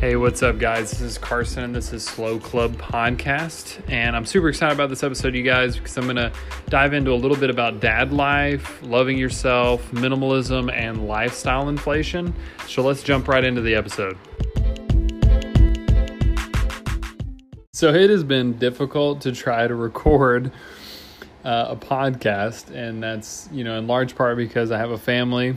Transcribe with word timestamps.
Hey, 0.00 0.16
what's 0.16 0.42
up, 0.42 0.58
guys? 0.58 0.92
This 0.92 1.02
is 1.02 1.18
Carson, 1.18 1.62
and 1.62 1.74
this 1.74 1.92
is 1.92 2.02
Slow 2.02 2.38
Club 2.38 2.72
Podcast. 2.78 3.82
And 3.86 4.16
I'm 4.16 4.24
super 4.24 4.48
excited 4.48 4.72
about 4.72 4.88
this 4.88 5.02
episode, 5.02 5.34
you 5.34 5.42
guys, 5.42 5.76
because 5.76 5.94
I'm 5.98 6.04
going 6.04 6.16
to 6.16 6.32
dive 6.70 6.94
into 6.94 7.12
a 7.12 7.16
little 7.20 7.36
bit 7.36 7.50
about 7.50 7.80
dad 7.80 8.10
life, 8.10 8.80
loving 8.82 9.18
yourself, 9.18 9.90
minimalism, 9.90 10.72
and 10.72 11.06
lifestyle 11.06 11.68
inflation. 11.68 12.34
So 12.66 12.80
let's 12.80 13.02
jump 13.02 13.28
right 13.28 13.44
into 13.44 13.60
the 13.60 13.74
episode. 13.74 14.16
So 17.74 17.92
it 17.92 18.08
has 18.08 18.24
been 18.24 18.56
difficult 18.56 19.20
to 19.20 19.32
try 19.32 19.66
to 19.66 19.74
record 19.74 20.50
uh, 21.44 21.66
a 21.68 21.76
podcast, 21.76 22.74
and 22.74 23.02
that's, 23.02 23.50
you 23.52 23.64
know, 23.64 23.76
in 23.76 23.86
large 23.86 24.16
part 24.16 24.38
because 24.38 24.70
I 24.70 24.78
have 24.78 24.92
a 24.92 24.98
family. 24.98 25.56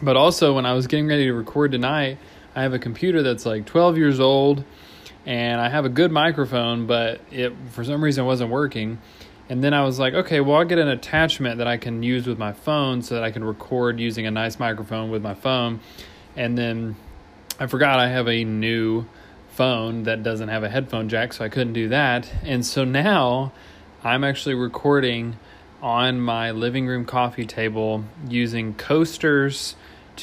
But 0.00 0.16
also, 0.16 0.54
when 0.54 0.64
I 0.64 0.72
was 0.72 0.86
getting 0.86 1.06
ready 1.06 1.26
to 1.26 1.34
record 1.34 1.72
tonight, 1.72 2.16
I 2.54 2.62
have 2.62 2.74
a 2.74 2.78
computer 2.78 3.22
that's 3.22 3.46
like 3.46 3.66
12 3.66 3.96
years 3.96 4.20
old 4.20 4.64
and 5.26 5.60
I 5.60 5.68
have 5.68 5.84
a 5.84 5.88
good 5.88 6.10
microphone, 6.10 6.86
but 6.86 7.20
it 7.30 7.52
for 7.70 7.84
some 7.84 8.02
reason 8.02 8.24
wasn't 8.24 8.50
working. 8.50 8.98
And 9.48 9.62
then 9.62 9.74
I 9.74 9.82
was 9.82 9.98
like, 9.98 10.14
okay, 10.14 10.40
well, 10.40 10.58
I'll 10.58 10.64
get 10.64 10.78
an 10.78 10.88
attachment 10.88 11.58
that 11.58 11.66
I 11.66 11.76
can 11.76 12.02
use 12.02 12.26
with 12.26 12.38
my 12.38 12.52
phone 12.52 13.02
so 13.02 13.16
that 13.16 13.24
I 13.24 13.30
can 13.30 13.44
record 13.44 13.98
using 13.98 14.26
a 14.26 14.30
nice 14.30 14.58
microphone 14.58 15.10
with 15.10 15.22
my 15.22 15.34
phone. 15.34 15.80
And 16.36 16.56
then 16.56 16.96
I 17.58 17.66
forgot 17.66 17.98
I 17.98 18.08
have 18.08 18.28
a 18.28 18.44
new 18.44 19.06
phone 19.50 20.04
that 20.04 20.22
doesn't 20.22 20.48
have 20.48 20.62
a 20.62 20.68
headphone 20.68 21.08
jack, 21.08 21.32
so 21.32 21.44
I 21.44 21.48
couldn't 21.48 21.72
do 21.72 21.88
that. 21.88 22.32
And 22.44 22.64
so 22.64 22.84
now 22.84 23.52
I'm 24.02 24.24
actually 24.24 24.54
recording 24.54 25.36
on 25.82 26.20
my 26.20 26.52
living 26.52 26.86
room 26.86 27.04
coffee 27.04 27.44
table 27.44 28.04
using 28.28 28.74
coasters 28.74 29.74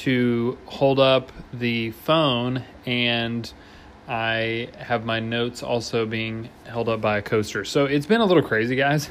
to 0.04 0.58
hold 0.66 1.00
up 1.00 1.32
the 1.54 1.92
phone 1.92 2.64
and 2.86 3.52
I 4.08 4.70
have 4.78 5.06
my 5.06 5.20
notes 5.20 5.64
also 5.64 6.06
being 6.06 6.50
held 6.66 6.88
up 6.88 7.02
by 7.02 7.17
a 7.17 7.22
coaster. 7.22 7.66
So 7.66 7.86
it's 7.86 8.06
been 8.06 8.22
a 8.22 8.25
little 8.25 8.44
crazy, 8.44 8.75
guys. 8.75 9.09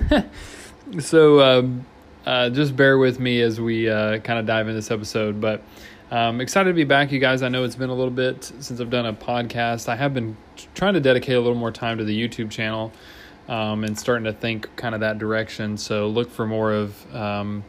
so 1.01 1.41
um, 1.41 1.87
uh, 2.25 2.49
just 2.51 2.77
bear 2.77 2.97
with 2.97 3.21
me 3.21 3.43
as 3.43 3.61
we 3.61 3.91
uh, 3.91 4.19
kind 4.19 4.39
of 4.39 4.47
dive 4.47 4.69
into 4.69 4.75
this 4.75 4.91
episode. 4.91 5.41
But 5.41 5.63
um, 6.11 6.41
excited 6.41 6.71
to 6.71 6.75
be 6.75 6.85
back, 6.85 7.13
you 7.13 7.19
guys. 7.19 7.43
I 7.43 7.49
know 7.49 7.65
it's 7.65 7.77
been 7.77 7.91
a 7.91 7.95
little 7.95 8.13
bit 8.13 8.45
since 8.45 8.81
I've 8.81 8.91
done 8.91 9.07
a 9.07 9.13
podcast. 9.13 9.89
I 9.89 9.97
have 9.97 10.15
been 10.15 10.37
trying 10.75 10.95
to 10.95 11.01
dedicate 11.01 11.37
a 11.37 11.41
little 11.41 11.59
more 11.59 11.73
time 11.73 11.99
to 11.99 12.05
the 12.05 12.29
YouTube 12.29 12.51
channel 12.51 12.93
um, 13.49 13.85
and 13.85 13.99
starting 13.99 14.25
to 14.25 14.33
think 14.33 14.75
kind 14.77 14.95
of 14.95 15.03
that 15.03 15.19
direction. 15.19 15.77
So 15.77 16.09
look 16.09 16.31
for 16.31 16.47
more 16.47 16.73
of 16.73 17.15
um, 17.15 17.65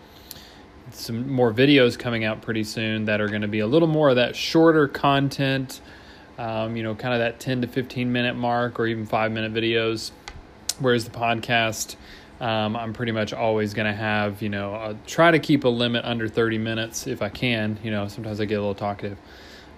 some 0.97 1.31
more 1.31 1.53
videos 1.53 1.97
coming 1.97 2.25
out 2.25 2.41
pretty 2.41 2.63
soon 2.63 3.05
that 3.05 3.21
are 3.21 3.27
going 3.27 3.41
to 3.41 3.47
be 3.47 3.59
a 3.59 3.67
little 3.67 3.87
more 3.87 4.09
of 4.09 4.15
that 4.15 4.35
shorter 4.35 4.87
content, 4.87 5.81
um, 6.37 6.75
you 6.75 6.83
know, 6.83 6.95
kind 6.95 7.13
of 7.13 7.19
that 7.19 7.39
10 7.39 7.61
to 7.61 7.67
15 7.67 8.11
minute 8.11 8.35
mark 8.35 8.79
or 8.79 8.87
even 8.87 9.05
five 9.05 9.31
minute 9.31 9.53
videos. 9.53 10.11
Whereas 10.79 11.05
the 11.05 11.11
podcast, 11.11 11.95
um, 12.39 12.75
I'm 12.75 12.93
pretty 12.93 13.11
much 13.11 13.33
always 13.33 13.73
going 13.73 13.87
to 13.87 13.97
have, 13.97 14.41
you 14.41 14.49
know, 14.49 14.73
I'll 14.73 14.99
try 15.07 15.31
to 15.31 15.39
keep 15.39 15.63
a 15.63 15.69
limit 15.69 16.05
under 16.05 16.27
30 16.27 16.57
minutes 16.57 17.07
if 17.07 17.21
I 17.21 17.29
can. 17.29 17.79
You 17.83 17.91
know, 17.91 18.07
sometimes 18.07 18.39
I 18.39 18.45
get 18.45 18.55
a 18.55 18.59
little 18.59 18.75
talkative. 18.75 19.17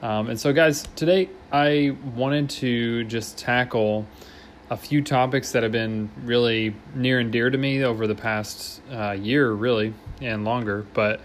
Um, 0.02 0.30
and 0.30 0.40
so, 0.40 0.54
guys, 0.54 0.88
today 0.96 1.30
I 1.52 1.96
wanted 2.16 2.50
to 2.52 3.04
just 3.06 3.38
tackle 3.38 4.06
a 4.70 4.78
few 4.78 5.02
topics 5.02 5.52
that 5.54 5.64
have 5.64 5.72
been 5.72 6.10
really 6.24 6.76
near 6.94 7.20
and 7.20 7.32
dear 7.32 7.50
to 7.50 7.58
me 7.58 7.84
over 7.84 8.08
the 8.08 8.16
past 8.16 8.82
uh, 8.92 9.12
year, 9.12 9.52
really, 9.52 9.94
and 10.22 10.46
longer. 10.46 10.86
But 10.94 11.22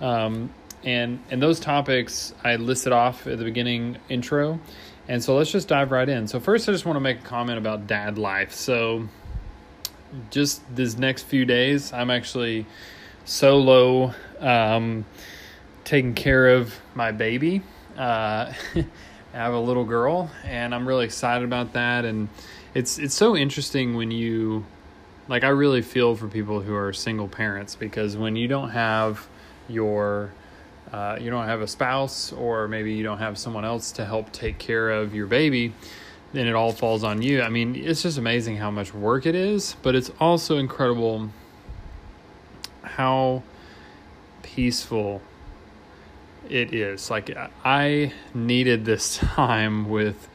um, 0.00 0.52
and 0.84 1.20
and 1.30 1.42
those 1.42 1.60
topics 1.60 2.34
I 2.44 2.56
listed 2.56 2.92
off 2.92 3.26
at 3.26 3.38
the 3.38 3.44
beginning 3.44 3.98
intro, 4.08 4.60
and 5.08 5.22
so 5.22 5.36
let's 5.36 5.50
just 5.50 5.68
dive 5.68 5.90
right 5.90 6.08
in. 6.08 6.28
So 6.28 6.40
first, 6.40 6.68
I 6.68 6.72
just 6.72 6.84
want 6.84 6.96
to 6.96 7.00
make 7.00 7.20
a 7.20 7.22
comment 7.22 7.58
about 7.58 7.86
dad 7.86 8.18
life. 8.18 8.52
So 8.52 9.08
just 10.30 10.62
this 10.74 10.96
next 10.96 11.24
few 11.24 11.44
days, 11.44 11.92
I'm 11.92 12.10
actually 12.10 12.66
solo 13.24 14.14
um, 14.40 15.04
taking 15.84 16.14
care 16.14 16.48
of 16.48 16.74
my 16.94 17.12
baby. 17.12 17.62
Uh, 17.96 18.52
I 18.74 19.38
have 19.38 19.52
a 19.52 19.60
little 19.60 19.84
girl, 19.84 20.30
and 20.44 20.74
I'm 20.74 20.88
really 20.88 21.04
excited 21.04 21.44
about 21.44 21.74
that. 21.74 22.04
And 22.04 22.28
it's 22.74 22.98
it's 22.98 23.14
so 23.14 23.36
interesting 23.36 23.96
when 23.96 24.10
you 24.10 24.64
like 25.28 25.44
I 25.44 25.48
really 25.48 25.82
feel 25.82 26.14
for 26.16 26.28
people 26.28 26.60
who 26.60 26.74
are 26.74 26.92
single 26.92 27.28
parents 27.28 27.74
because 27.74 28.16
when 28.16 28.36
you 28.36 28.48
don't 28.48 28.70
have 28.70 29.26
your 29.68 30.32
uh, 30.92 31.18
you 31.20 31.30
don't 31.30 31.46
have 31.46 31.60
a 31.60 31.66
spouse 31.66 32.32
or 32.32 32.68
maybe 32.68 32.94
you 32.94 33.02
don't 33.02 33.18
have 33.18 33.36
someone 33.36 33.64
else 33.64 33.92
to 33.92 34.04
help 34.04 34.30
take 34.32 34.58
care 34.58 34.90
of 34.90 35.14
your 35.14 35.26
baby 35.26 35.72
then 36.32 36.46
it 36.46 36.54
all 36.54 36.72
falls 36.72 37.02
on 37.02 37.22
you 37.22 37.42
i 37.42 37.48
mean 37.48 37.74
it's 37.74 38.02
just 38.02 38.18
amazing 38.18 38.56
how 38.56 38.70
much 38.70 38.94
work 38.94 39.26
it 39.26 39.34
is 39.34 39.74
but 39.82 39.96
it's 39.96 40.12
also 40.20 40.58
incredible 40.58 41.28
how 42.82 43.42
peaceful 44.42 45.20
it 46.48 46.72
is 46.72 47.10
like 47.10 47.36
i 47.64 48.12
needed 48.32 48.84
this 48.84 49.16
time 49.34 49.88
with 49.88 50.28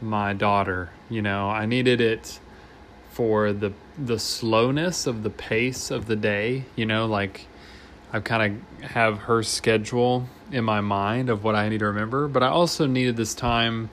my 0.00 0.32
daughter. 0.32 0.90
You 1.10 1.22
know, 1.22 1.48
I 1.48 1.66
needed 1.66 2.00
it 2.00 2.38
for 3.18 3.52
the 3.52 3.72
the 3.98 4.16
slowness 4.16 5.04
of 5.08 5.24
the 5.24 5.30
pace 5.30 5.90
of 5.90 6.06
the 6.06 6.14
day. 6.14 6.64
You 6.76 6.86
know, 6.86 7.06
like 7.06 7.48
I 8.12 8.20
kind 8.20 8.62
of 8.80 8.90
have 8.90 9.18
her 9.22 9.42
schedule 9.42 10.28
in 10.52 10.62
my 10.62 10.80
mind 10.80 11.28
of 11.28 11.42
what 11.42 11.56
I 11.56 11.68
need 11.68 11.78
to 11.78 11.86
remember, 11.86 12.28
but 12.28 12.44
I 12.44 12.46
also 12.46 12.86
needed 12.86 13.16
this 13.16 13.34
time. 13.34 13.90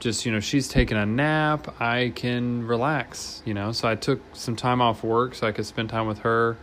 Just 0.00 0.26
you 0.26 0.32
know, 0.32 0.40
she's 0.40 0.66
taking 0.66 0.96
a 0.96 1.06
nap. 1.06 1.80
I 1.80 2.12
can 2.16 2.66
relax. 2.66 3.40
You 3.44 3.54
know, 3.54 3.70
so 3.70 3.86
I 3.86 3.94
took 3.94 4.20
some 4.32 4.56
time 4.56 4.82
off 4.82 5.04
work 5.04 5.36
so 5.36 5.46
I 5.46 5.52
could 5.52 5.66
spend 5.66 5.88
time 5.88 6.08
with 6.08 6.18
her 6.20 6.56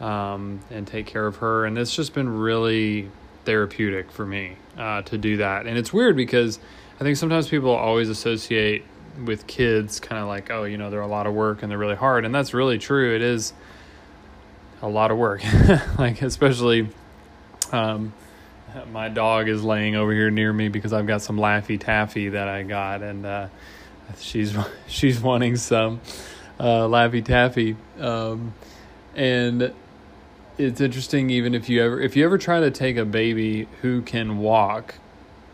um, 0.00 0.58
and 0.72 0.88
take 0.88 1.06
care 1.06 1.28
of 1.28 1.36
her. 1.36 1.66
And 1.66 1.78
it's 1.78 1.94
just 1.94 2.14
been 2.14 2.28
really 2.28 3.12
therapeutic 3.44 4.10
for 4.10 4.26
me 4.26 4.56
uh, 4.76 5.02
to 5.02 5.18
do 5.18 5.36
that. 5.36 5.68
And 5.68 5.78
it's 5.78 5.92
weird 5.92 6.16
because 6.16 6.58
I 6.98 7.04
think 7.04 7.16
sometimes 7.16 7.48
people 7.48 7.70
always 7.70 8.08
associate 8.08 8.84
with 9.24 9.46
kids 9.46 10.00
kind 10.00 10.20
of 10.20 10.28
like, 10.28 10.50
oh, 10.50 10.64
you 10.64 10.76
know, 10.76 10.90
they're 10.90 11.00
a 11.00 11.06
lot 11.06 11.26
of 11.26 11.34
work 11.34 11.62
and 11.62 11.70
they're 11.70 11.78
really 11.78 11.96
hard. 11.96 12.24
And 12.24 12.34
that's 12.34 12.54
really 12.54 12.78
true. 12.78 13.14
It 13.14 13.22
is 13.22 13.52
a 14.80 14.88
lot 14.88 15.10
of 15.10 15.18
work. 15.18 15.42
like, 15.98 16.22
especially 16.22 16.88
um, 17.72 18.12
my 18.90 19.08
dog 19.08 19.48
is 19.48 19.62
laying 19.62 19.96
over 19.96 20.12
here 20.12 20.30
near 20.30 20.52
me 20.52 20.68
because 20.68 20.92
I've 20.92 21.06
got 21.06 21.22
some 21.22 21.36
Laffy 21.36 21.78
Taffy 21.78 22.30
that 22.30 22.48
I 22.48 22.62
got. 22.62 23.02
And 23.02 23.26
uh, 23.26 23.48
she's, 24.18 24.56
she's 24.86 25.20
wanting 25.20 25.56
some 25.56 26.00
uh, 26.58 26.86
Laffy 26.86 27.24
Taffy. 27.24 27.76
Um, 27.98 28.54
and 29.14 29.72
it's 30.58 30.80
interesting 30.80 31.30
even 31.30 31.54
if 31.54 31.68
you 31.68 31.82
ever 31.82 32.00
if 32.00 32.16
you 32.16 32.24
ever 32.24 32.38
try 32.38 32.60
to 32.60 32.70
take 32.70 32.96
a 32.96 33.04
baby 33.04 33.68
who 33.80 34.02
can 34.02 34.38
walk 34.38 34.94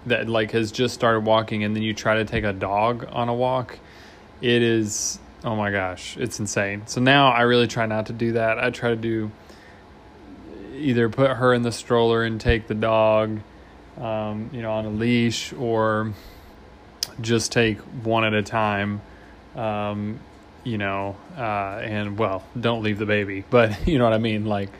that 0.06 0.28
like 0.28 0.52
has 0.52 0.72
just 0.72 0.94
started 0.94 1.20
walking 1.20 1.64
and 1.64 1.74
then 1.74 1.82
you 1.82 1.94
try 1.94 2.16
to 2.16 2.24
take 2.24 2.44
a 2.44 2.52
dog 2.52 3.06
on 3.10 3.28
a 3.28 3.34
walk, 3.34 3.78
it 4.40 4.62
is 4.62 5.18
oh 5.44 5.54
my 5.54 5.70
gosh, 5.70 6.16
it's 6.16 6.40
insane. 6.40 6.82
So 6.86 7.00
now 7.00 7.30
I 7.30 7.42
really 7.42 7.66
try 7.66 7.86
not 7.86 8.06
to 8.06 8.12
do 8.12 8.32
that. 8.32 8.58
I 8.58 8.70
try 8.70 8.90
to 8.90 8.96
do 8.96 9.30
either 10.74 11.08
put 11.08 11.30
her 11.30 11.52
in 11.52 11.62
the 11.62 11.72
stroller 11.72 12.22
and 12.24 12.40
take 12.40 12.66
the 12.66 12.74
dog, 12.74 13.40
um, 14.00 14.50
you 14.52 14.62
know, 14.62 14.72
on 14.72 14.84
a 14.86 14.90
leash, 14.90 15.52
or 15.52 16.12
just 17.20 17.52
take 17.52 17.78
one 17.78 18.24
at 18.24 18.34
a 18.34 18.42
time. 18.42 19.00
Um, 19.56 20.20
you 20.64 20.78
know, 20.78 21.16
uh, 21.36 21.80
and 21.82 22.18
well, 22.18 22.44
don't 22.58 22.82
leave 22.82 22.98
the 22.98 23.06
baby, 23.06 23.44
but 23.50 23.86
you 23.86 23.98
know 23.98 24.04
what 24.04 24.12
I 24.12 24.18
mean, 24.18 24.44
like 24.44 24.70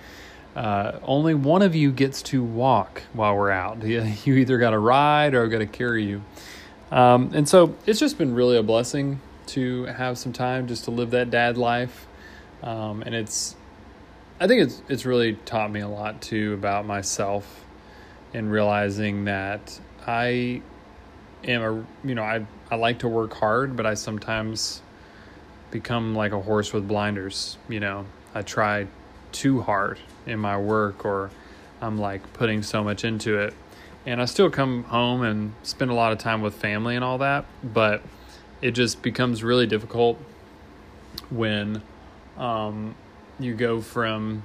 uh, 0.56 0.98
only 1.02 1.34
one 1.34 1.62
of 1.62 1.74
you 1.74 1.92
gets 1.92 2.22
to 2.22 2.42
walk 2.42 3.02
while 3.12 3.36
we're 3.36 3.50
out. 3.50 3.82
You 3.84 4.34
either 4.34 4.58
got 4.58 4.70
to 4.70 4.78
ride 4.78 5.34
or 5.34 5.46
got 5.48 5.58
to 5.58 5.66
carry 5.66 6.04
you. 6.04 6.22
Um, 6.90 7.30
and 7.34 7.48
so 7.48 7.76
it's 7.86 8.00
just 8.00 8.18
been 8.18 8.34
really 8.34 8.56
a 8.56 8.62
blessing 8.62 9.20
to 9.48 9.84
have 9.84 10.18
some 10.18 10.32
time 10.32 10.66
just 10.66 10.84
to 10.84 10.90
live 10.90 11.10
that 11.10 11.30
dad 11.30 11.58
life. 11.58 12.06
Um, 12.62 13.02
and 13.02 13.14
it's, 13.14 13.56
I 14.40 14.46
think 14.46 14.62
it's 14.62 14.82
it's 14.88 15.04
really 15.04 15.34
taught 15.44 15.70
me 15.70 15.80
a 15.80 15.88
lot 15.88 16.20
too 16.20 16.54
about 16.54 16.86
myself, 16.86 17.64
and 18.34 18.50
realizing 18.50 19.24
that 19.24 19.80
I 20.06 20.62
am 21.44 21.62
a 21.62 22.06
you 22.06 22.14
know 22.14 22.22
I 22.22 22.46
I 22.70 22.76
like 22.76 23.00
to 23.00 23.08
work 23.08 23.34
hard, 23.34 23.76
but 23.76 23.86
I 23.86 23.94
sometimes 23.94 24.82
become 25.70 26.14
like 26.14 26.32
a 26.32 26.40
horse 26.40 26.72
with 26.72 26.86
blinders. 26.86 27.58
You 27.68 27.80
know, 27.80 28.06
I 28.34 28.42
try 28.42 28.86
too 29.32 29.60
hard 29.60 29.98
in 30.26 30.38
my 30.38 30.58
work 30.58 31.04
or 31.04 31.30
I'm 31.80 31.98
like 31.98 32.32
putting 32.32 32.62
so 32.62 32.82
much 32.82 33.04
into 33.04 33.38
it. 33.38 33.54
And 34.06 34.22
I 34.22 34.24
still 34.24 34.50
come 34.50 34.84
home 34.84 35.22
and 35.22 35.52
spend 35.62 35.90
a 35.90 35.94
lot 35.94 36.12
of 36.12 36.18
time 36.18 36.40
with 36.40 36.54
family 36.54 36.96
and 36.96 37.04
all 37.04 37.18
that, 37.18 37.44
but 37.62 38.02
it 38.62 38.72
just 38.72 39.02
becomes 39.02 39.44
really 39.44 39.66
difficult 39.66 40.18
when 41.30 41.82
um, 42.36 42.94
you 43.38 43.54
go 43.54 43.80
from 43.80 44.44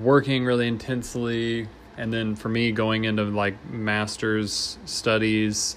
working 0.00 0.44
really 0.44 0.66
intensely 0.66 1.68
and 1.96 2.12
then 2.12 2.34
for 2.34 2.48
me 2.48 2.72
going 2.72 3.04
into 3.04 3.24
like 3.24 3.54
master's 3.70 4.78
studies 4.84 5.76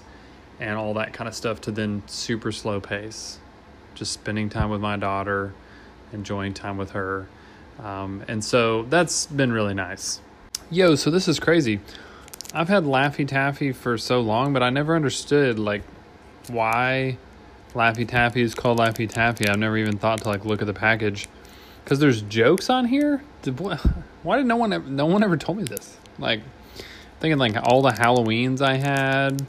and 0.58 0.76
all 0.76 0.94
that 0.94 1.12
kind 1.12 1.26
of 1.28 1.34
stuff 1.34 1.60
to 1.62 1.72
then 1.72 2.02
super 2.06 2.52
slow 2.52 2.80
pace, 2.80 3.38
just 3.94 4.12
spending 4.12 4.48
time 4.48 4.68
with 4.68 4.80
my 4.80 4.96
daughter, 4.96 5.54
enjoying 6.12 6.52
time 6.52 6.76
with 6.76 6.90
her. 6.90 7.28
Um, 7.82 8.22
and 8.28 8.44
so 8.44 8.82
that's 8.84 9.26
been 9.26 9.52
really 9.52 9.74
nice. 9.74 10.20
Yo, 10.70 10.94
so 10.94 11.10
this 11.10 11.28
is 11.28 11.40
crazy. 11.40 11.80
I've 12.52 12.68
had 12.68 12.84
Laffy 12.84 13.26
Taffy 13.26 13.72
for 13.72 13.96
so 13.96 14.20
long, 14.20 14.52
but 14.52 14.62
I 14.62 14.70
never 14.70 14.94
understood 14.94 15.58
like 15.58 15.82
why 16.48 17.16
Laffy 17.74 18.06
Taffy 18.06 18.42
is 18.42 18.54
called 18.54 18.78
Laffy 18.78 19.08
Taffy. 19.08 19.48
I've 19.48 19.58
never 19.58 19.76
even 19.76 19.98
thought 19.98 20.22
to 20.22 20.28
like 20.28 20.44
look 20.44 20.60
at 20.60 20.66
the 20.66 20.74
package 20.74 21.28
because 21.84 21.98
there's 21.98 22.22
jokes 22.22 22.68
on 22.68 22.86
here. 22.86 23.22
Did, 23.42 23.58
why 24.22 24.36
did 24.36 24.46
no 24.46 24.56
one 24.56 24.72
ever, 24.72 24.88
no 24.88 25.06
one 25.06 25.22
ever 25.22 25.36
told 25.36 25.58
me 25.58 25.64
this? 25.64 25.96
Like 26.18 26.42
thinking 27.20 27.38
like 27.38 27.56
all 27.62 27.82
the 27.82 27.92
Halloweens 27.92 28.60
I 28.60 28.76
had, 28.76 29.46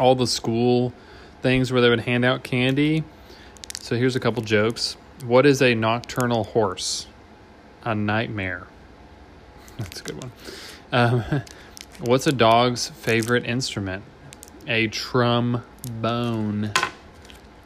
all 0.00 0.14
the 0.14 0.26
school 0.26 0.92
things 1.42 1.70
where 1.70 1.80
they 1.80 1.88
would 1.88 2.00
hand 2.00 2.24
out 2.24 2.42
candy. 2.42 3.04
So 3.80 3.96
here's 3.96 4.16
a 4.16 4.20
couple 4.20 4.42
jokes. 4.42 4.96
What 5.24 5.46
is 5.46 5.62
a 5.62 5.74
nocturnal 5.74 6.44
horse? 6.44 7.06
A 7.84 7.94
nightmare. 7.94 8.66
That's 9.78 10.00
a 10.00 10.04
good 10.04 10.22
one. 10.22 10.32
Um, 10.92 11.42
what's 12.00 12.26
a 12.26 12.32
dog's 12.32 12.88
favorite 12.88 13.44
instrument? 13.44 14.02
A 14.66 14.88
trombone. 14.88 16.72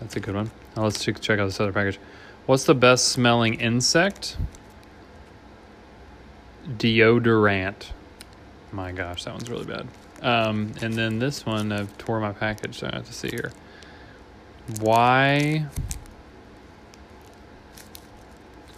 That's 0.01 0.17
a 0.17 0.21
good 0.21 0.35
one. 0.35 0.51
Now 0.77 0.85
let's 0.85 1.05
check, 1.05 1.39
out 1.39 1.47
this 1.47 1.61
other 1.61 1.73
package. 1.73 1.99
What's 2.47 2.65
the 2.65 2.75
best 2.75 3.09
smelling 3.09 3.55
insect? 3.55 4.37
Deodorant. 6.67 7.91
My 8.73 8.93
gosh, 8.93 9.25
that 9.25 9.35
one's 9.35 9.51
really 9.51 9.67
bad. 9.67 9.87
Um, 10.23 10.73
and 10.81 10.95
then 10.95 11.19
this 11.19 11.45
one, 11.45 11.73
I've 11.73 11.97
tore 11.99 12.21
my 12.21 12.33
package, 12.33 12.79
so 12.79 12.89
I 12.91 12.97
have 12.97 13.07
to 13.07 13.13
see 13.13 13.29
here. 13.29 13.53
Why? 14.81 15.67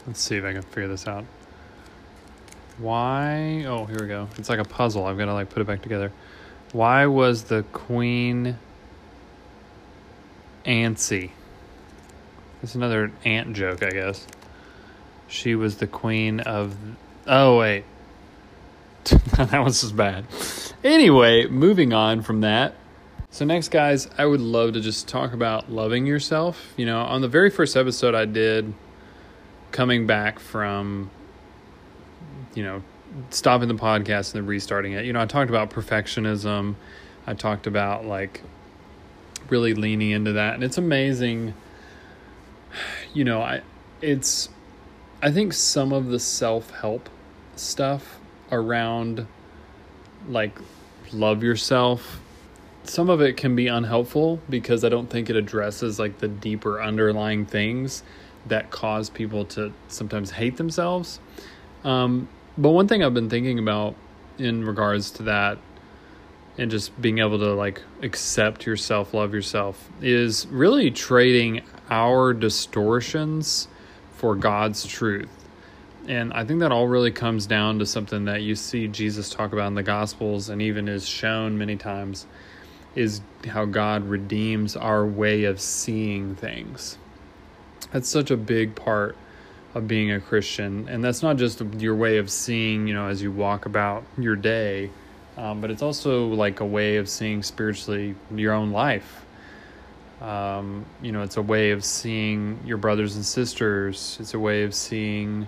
Let's 0.07 0.21
see 0.21 0.37
if 0.37 0.45
I 0.45 0.53
can 0.53 0.63
figure 0.63 0.89
this 0.89 1.07
out. 1.07 1.25
Why? 2.79 3.65
Oh, 3.67 3.85
here 3.85 3.99
we 4.01 4.09
go. 4.09 4.29
It's 4.37 4.49
like 4.49 4.59
a 4.59 4.65
puzzle. 4.65 5.07
I've 5.07 5.17
got 5.17 5.27
to 5.27 5.35
like 5.35 5.51
put 5.51 5.61
it 5.61 5.67
back 5.67 5.83
together. 5.83 6.13
Why 6.73 7.07
was 7.07 7.45
the 7.45 7.63
queen 7.73 8.59
antsy? 10.67 11.31
It's 12.63 12.75
another 12.75 13.13
ant 13.25 13.55
joke, 13.55 13.83
I 13.83 13.91
guess. 13.91 14.27
She 15.29 15.55
was 15.55 15.77
the 15.77 15.87
queen 15.87 16.41
of. 16.41 16.77
Oh 17.27 17.59
wait, 17.59 17.85
that 19.05 19.63
was 19.65 19.81
just 19.81 19.97
bad. 19.97 20.27
Anyway, 20.83 21.47
moving 21.47 21.93
on 21.93 22.23
from 22.23 22.41
that. 22.43 22.75
So 23.31 23.45
next, 23.45 23.69
guys, 23.69 24.09
I 24.17 24.27
would 24.27 24.41
love 24.41 24.75
to 24.75 24.81
just 24.81 25.09
talk 25.09 25.33
about 25.33 25.71
loving 25.71 26.07
yourself. 26.07 26.73
You 26.77 26.87
know, 26.87 27.01
on 27.01 27.21
the 27.21 27.29
very 27.29 27.51
first 27.51 27.77
episode 27.77 28.15
I 28.15 28.27
did, 28.27 28.73
coming 29.75 30.07
back 30.07 30.39
from, 30.39 31.11
you 32.55 32.63
know, 32.63 32.81
stopping 33.31 33.67
the 33.67 33.75
podcast 33.75 34.33
and 34.33 34.43
then 34.43 34.47
restarting 34.47 34.93
it. 34.93 35.05
You 35.05 35.13
know, 35.13 35.21
I 35.21 35.27
talked 35.27 35.51
about 35.51 35.71
perfectionism. 35.71 36.77
I 37.27 37.35
talked 37.35 37.67
about 37.67 38.07
like 38.07 38.41
really 39.51 39.75
leaning 39.75 40.13
into 40.13 40.35
that, 40.35 40.55
and 40.55 40.63
it's 40.63 40.79
amazing. 40.79 41.55
You 43.13 43.25
know, 43.25 43.43
I 43.43 43.63
it's 44.01 44.49
I 45.21 45.33
think 45.33 45.53
some 45.53 45.93
of 45.93 46.07
the 46.07 46.21
self 46.21 46.71
help 46.71 47.11
stuff 47.57 48.21
around 48.53 49.27
like 50.29 50.57
love 51.13 51.43
yourself 51.43 52.21
some 52.85 53.09
of 53.09 53.21
it 53.23 53.37
can 53.37 53.55
be 53.55 53.69
unhelpful 53.69 54.41
because 54.51 54.85
i 54.85 54.89
don't 54.89 55.09
think 55.09 55.31
it 55.31 55.37
addresses 55.37 55.99
like 55.99 56.19
the 56.19 56.29
deeper 56.29 56.83
underlying 56.83 57.47
things 57.47 58.03
that 58.47 58.71
cause 58.71 59.11
people 59.11 59.45
to 59.45 59.73
sometimes 59.89 60.31
hate 60.31 60.57
themselves 60.57 61.21
um, 61.85 62.29
but 62.57 62.71
one 62.71 62.89
thing 62.89 63.03
i've 63.03 63.15
been 63.15 63.31
thinking 63.31 63.59
about 63.59 63.95
in 64.39 64.65
regards 64.65 65.11
to 65.11 65.25
that 65.25 65.59
and 66.57 66.71
just 66.71 67.01
being 67.01 67.19
able 67.19 67.39
to 67.39 67.53
like 67.55 67.83
accept 68.03 68.67
yourself 68.67 69.15
love 69.15 69.35
yourself 69.35 69.91
is 70.01 70.47
really 70.49 70.91
trading 70.91 71.63
our 71.91 72.33
distortions 72.33 73.69
for 74.13 74.35
god's 74.35 74.87
truth 74.87 75.29
and 76.07 76.33
I 76.35 76.45
think 76.45 76.61
that 76.61 76.71
all 76.71 76.87
really 76.87 77.11
comes 77.11 77.47
down 77.47 77.79
to 77.79 77.87
something 77.87 78.27
that 78.27 78.43
you 78.43 78.55
see 78.57 78.89
Jesus 78.89 79.31
talk 79.31 79.53
about 79.53 79.69
in 79.69 79.75
the 79.75 79.83
Gospels 79.83 80.51
and 80.51 80.61
even 80.61 80.87
is 80.87 81.09
shown 81.09 81.57
many 81.57 81.77
times 81.77 82.27
is 82.95 83.23
how 83.47 83.65
God 83.65 84.05
redeems 84.05 84.77
our 84.77 85.05
way 85.07 85.45
of 85.45 85.61
seeing 85.61 86.35
things. 86.35 86.99
That's 87.95 88.09
such 88.09 88.33
a 88.33 88.37
big 88.37 88.75
part 88.75 89.17
of 89.73 89.87
being 89.87 90.11
a 90.11 90.21
Christian. 90.21 90.89
And 90.89 91.05
that's 91.05 91.23
not 91.23 91.37
just 91.37 91.63
your 91.79 91.95
way 91.95 92.19
of 92.19 92.29
seeing, 92.29 92.89
you 92.89 92.95
know, 92.95 93.07
as 93.07 93.23
you 93.23 93.31
walk 93.31 93.67
about 93.67 94.03
your 94.19 94.35
day, 94.35 94.91
um, 95.37 95.61
but 95.61 95.71
it's 95.71 95.81
also 95.81 96.27
like 96.27 96.59
a 96.59 96.67
way 96.67 96.97
of 96.97 97.09
seeing 97.09 97.45
spiritually 97.45 98.17
your 98.35 98.53
own 98.53 98.73
life. 98.73 99.25
Um, 100.21 100.85
you 101.03 101.13
know, 101.13 101.23
it's 101.23 101.37
a 101.37 101.43
way 101.43 101.71
of 101.71 101.85
seeing 101.85 102.59
your 102.67 102.79
brothers 102.79 103.15
and 103.15 103.25
sisters, 103.25 104.17
it's 104.19 104.35
a 104.35 104.41
way 104.41 104.65
of 104.65 104.75
seeing 104.75 105.47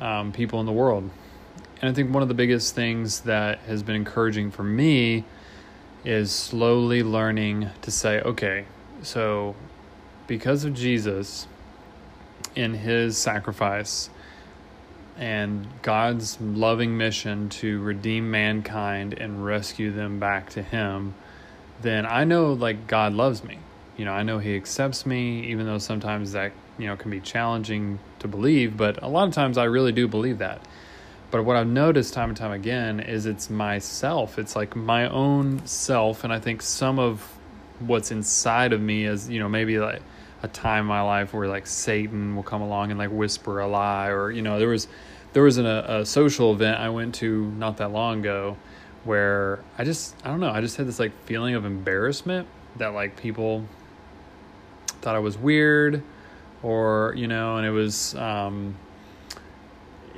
um, 0.00 0.32
people 0.32 0.58
in 0.58 0.66
the 0.66 0.72
world. 0.72 1.08
And 1.80 1.88
I 1.88 1.92
think 1.92 2.12
one 2.12 2.24
of 2.24 2.28
the 2.28 2.34
biggest 2.34 2.74
things 2.74 3.20
that 3.20 3.60
has 3.60 3.84
been 3.84 3.94
encouraging 3.94 4.50
for 4.50 4.64
me 4.64 5.22
is 6.04 6.32
slowly 6.32 7.04
learning 7.04 7.70
to 7.82 7.92
say, 7.92 8.20
okay, 8.22 8.64
so 9.02 9.54
because 10.26 10.64
of 10.64 10.74
Jesus 10.74 11.46
in 12.56 12.74
his 12.74 13.16
sacrifice 13.16 14.10
and 15.16 15.66
God's 15.82 16.40
loving 16.40 16.96
mission 16.96 17.48
to 17.48 17.80
redeem 17.80 18.30
mankind 18.30 19.14
and 19.14 19.44
rescue 19.44 19.92
them 19.92 20.18
back 20.18 20.50
to 20.50 20.62
him, 20.62 21.14
then 21.80 22.04
I 22.04 22.24
know 22.24 22.52
like 22.52 22.88
God 22.88 23.12
loves 23.12 23.44
me. 23.44 23.58
You 23.96 24.04
know, 24.04 24.12
I 24.12 24.24
know 24.24 24.40
he 24.40 24.56
accepts 24.56 25.06
me, 25.06 25.46
even 25.46 25.64
though 25.64 25.78
sometimes 25.78 26.32
that 26.32 26.52
you 26.78 26.86
know 26.86 26.96
can 26.96 27.10
be 27.10 27.20
challenging 27.20 27.98
to 28.18 28.28
believe 28.28 28.76
but 28.76 29.02
a 29.02 29.08
lot 29.08 29.26
of 29.26 29.34
times 29.34 29.58
i 29.58 29.64
really 29.64 29.92
do 29.92 30.06
believe 30.06 30.38
that 30.38 30.60
but 31.30 31.44
what 31.44 31.56
i've 31.56 31.66
noticed 31.66 32.14
time 32.14 32.30
and 32.30 32.36
time 32.36 32.52
again 32.52 33.00
is 33.00 33.26
it's 33.26 33.48
myself 33.48 34.38
it's 34.38 34.54
like 34.54 34.76
my 34.76 35.08
own 35.08 35.64
self 35.66 36.24
and 36.24 36.32
i 36.32 36.38
think 36.38 36.62
some 36.62 36.98
of 36.98 37.20
what's 37.80 38.10
inside 38.10 38.72
of 38.72 38.80
me 38.80 39.04
is 39.04 39.28
you 39.28 39.38
know 39.38 39.48
maybe 39.48 39.78
like 39.78 40.02
a 40.42 40.48
time 40.48 40.80
in 40.80 40.86
my 40.86 41.00
life 41.00 41.32
where 41.32 41.48
like 41.48 41.66
satan 41.66 42.36
will 42.36 42.42
come 42.42 42.62
along 42.62 42.90
and 42.90 42.98
like 42.98 43.10
whisper 43.10 43.60
a 43.60 43.66
lie 43.66 44.08
or 44.08 44.30
you 44.30 44.42
know 44.42 44.58
there 44.58 44.68
was 44.68 44.88
there 45.32 45.42
was 45.42 45.58
an, 45.58 45.66
a, 45.66 45.84
a 45.88 46.06
social 46.06 46.52
event 46.52 46.78
i 46.78 46.88
went 46.88 47.14
to 47.14 47.46
not 47.52 47.76
that 47.78 47.90
long 47.90 48.20
ago 48.20 48.56
where 49.04 49.60
i 49.78 49.84
just 49.84 50.14
i 50.24 50.28
don't 50.28 50.40
know 50.40 50.50
i 50.50 50.60
just 50.60 50.76
had 50.76 50.86
this 50.86 50.98
like 50.98 51.12
feeling 51.24 51.54
of 51.54 51.64
embarrassment 51.64 52.46
that 52.76 52.88
like 52.88 53.16
people 53.16 53.64
thought 55.00 55.14
i 55.14 55.18
was 55.18 55.38
weird 55.38 56.02
or 56.62 57.14
you 57.16 57.28
know, 57.28 57.56
and 57.56 57.66
it 57.66 57.70
was 57.70 58.14
um, 58.16 58.74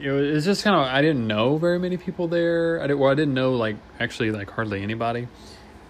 it 0.01 0.11
was 0.11 0.45
just 0.45 0.65
kind 0.65 0.77
of 0.77 0.83
I 0.83 1.03
didn't 1.03 1.27
know 1.27 1.59
very 1.59 1.79
many 1.79 1.97
people 1.97 2.29
there. 2.29 2.79
I 2.81 2.87
didn't 2.87 2.99
well, 2.99 3.11
I 3.11 3.15
didn't 3.15 3.35
know 3.35 3.53
like 3.53 3.77
actually 4.01 4.31
like 4.31 4.51
hardly 4.51 4.83
anybody, 4.83 5.29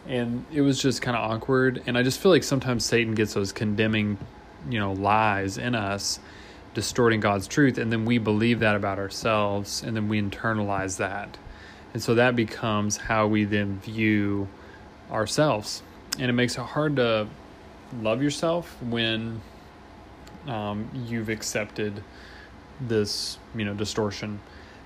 and 0.08 0.44
it 0.52 0.62
was 0.62 0.80
just 0.80 1.02
kind 1.02 1.16
of 1.16 1.30
awkward. 1.30 1.82
And 1.86 1.96
I 1.96 2.02
just 2.02 2.18
feel 2.18 2.30
like 2.32 2.42
sometimes 2.42 2.84
Satan 2.84 3.14
gets 3.14 3.34
those 3.34 3.52
condemning, 3.52 4.18
you 4.68 4.78
know, 4.78 4.92
lies 4.92 5.58
in 5.58 5.74
us, 5.74 6.18
distorting 6.74 7.20
God's 7.20 7.46
truth, 7.46 7.78
and 7.78 7.92
then 7.92 8.04
we 8.04 8.18
believe 8.18 8.60
that 8.60 8.74
about 8.74 8.98
ourselves, 8.98 9.82
and 9.82 9.94
then 9.94 10.08
we 10.08 10.20
internalize 10.20 10.96
that, 10.96 11.36
and 11.92 12.02
so 12.02 12.14
that 12.14 12.34
becomes 12.36 12.96
how 12.96 13.26
we 13.26 13.44
then 13.44 13.78
view 13.80 14.48
ourselves, 15.10 15.82
and 16.18 16.28
it 16.28 16.34
makes 16.34 16.56
it 16.56 16.62
hard 16.62 16.96
to 16.96 17.26
love 18.02 18.22
yourself 18.22 18.76
when 18.82 19.40
um, 20.46 20.90
you've 21.06 21.28
accepted 21.28 22.02
this 22.80 23.38
you 23.56 23.64
know 23.64 23.74
distortion 23.74 24.38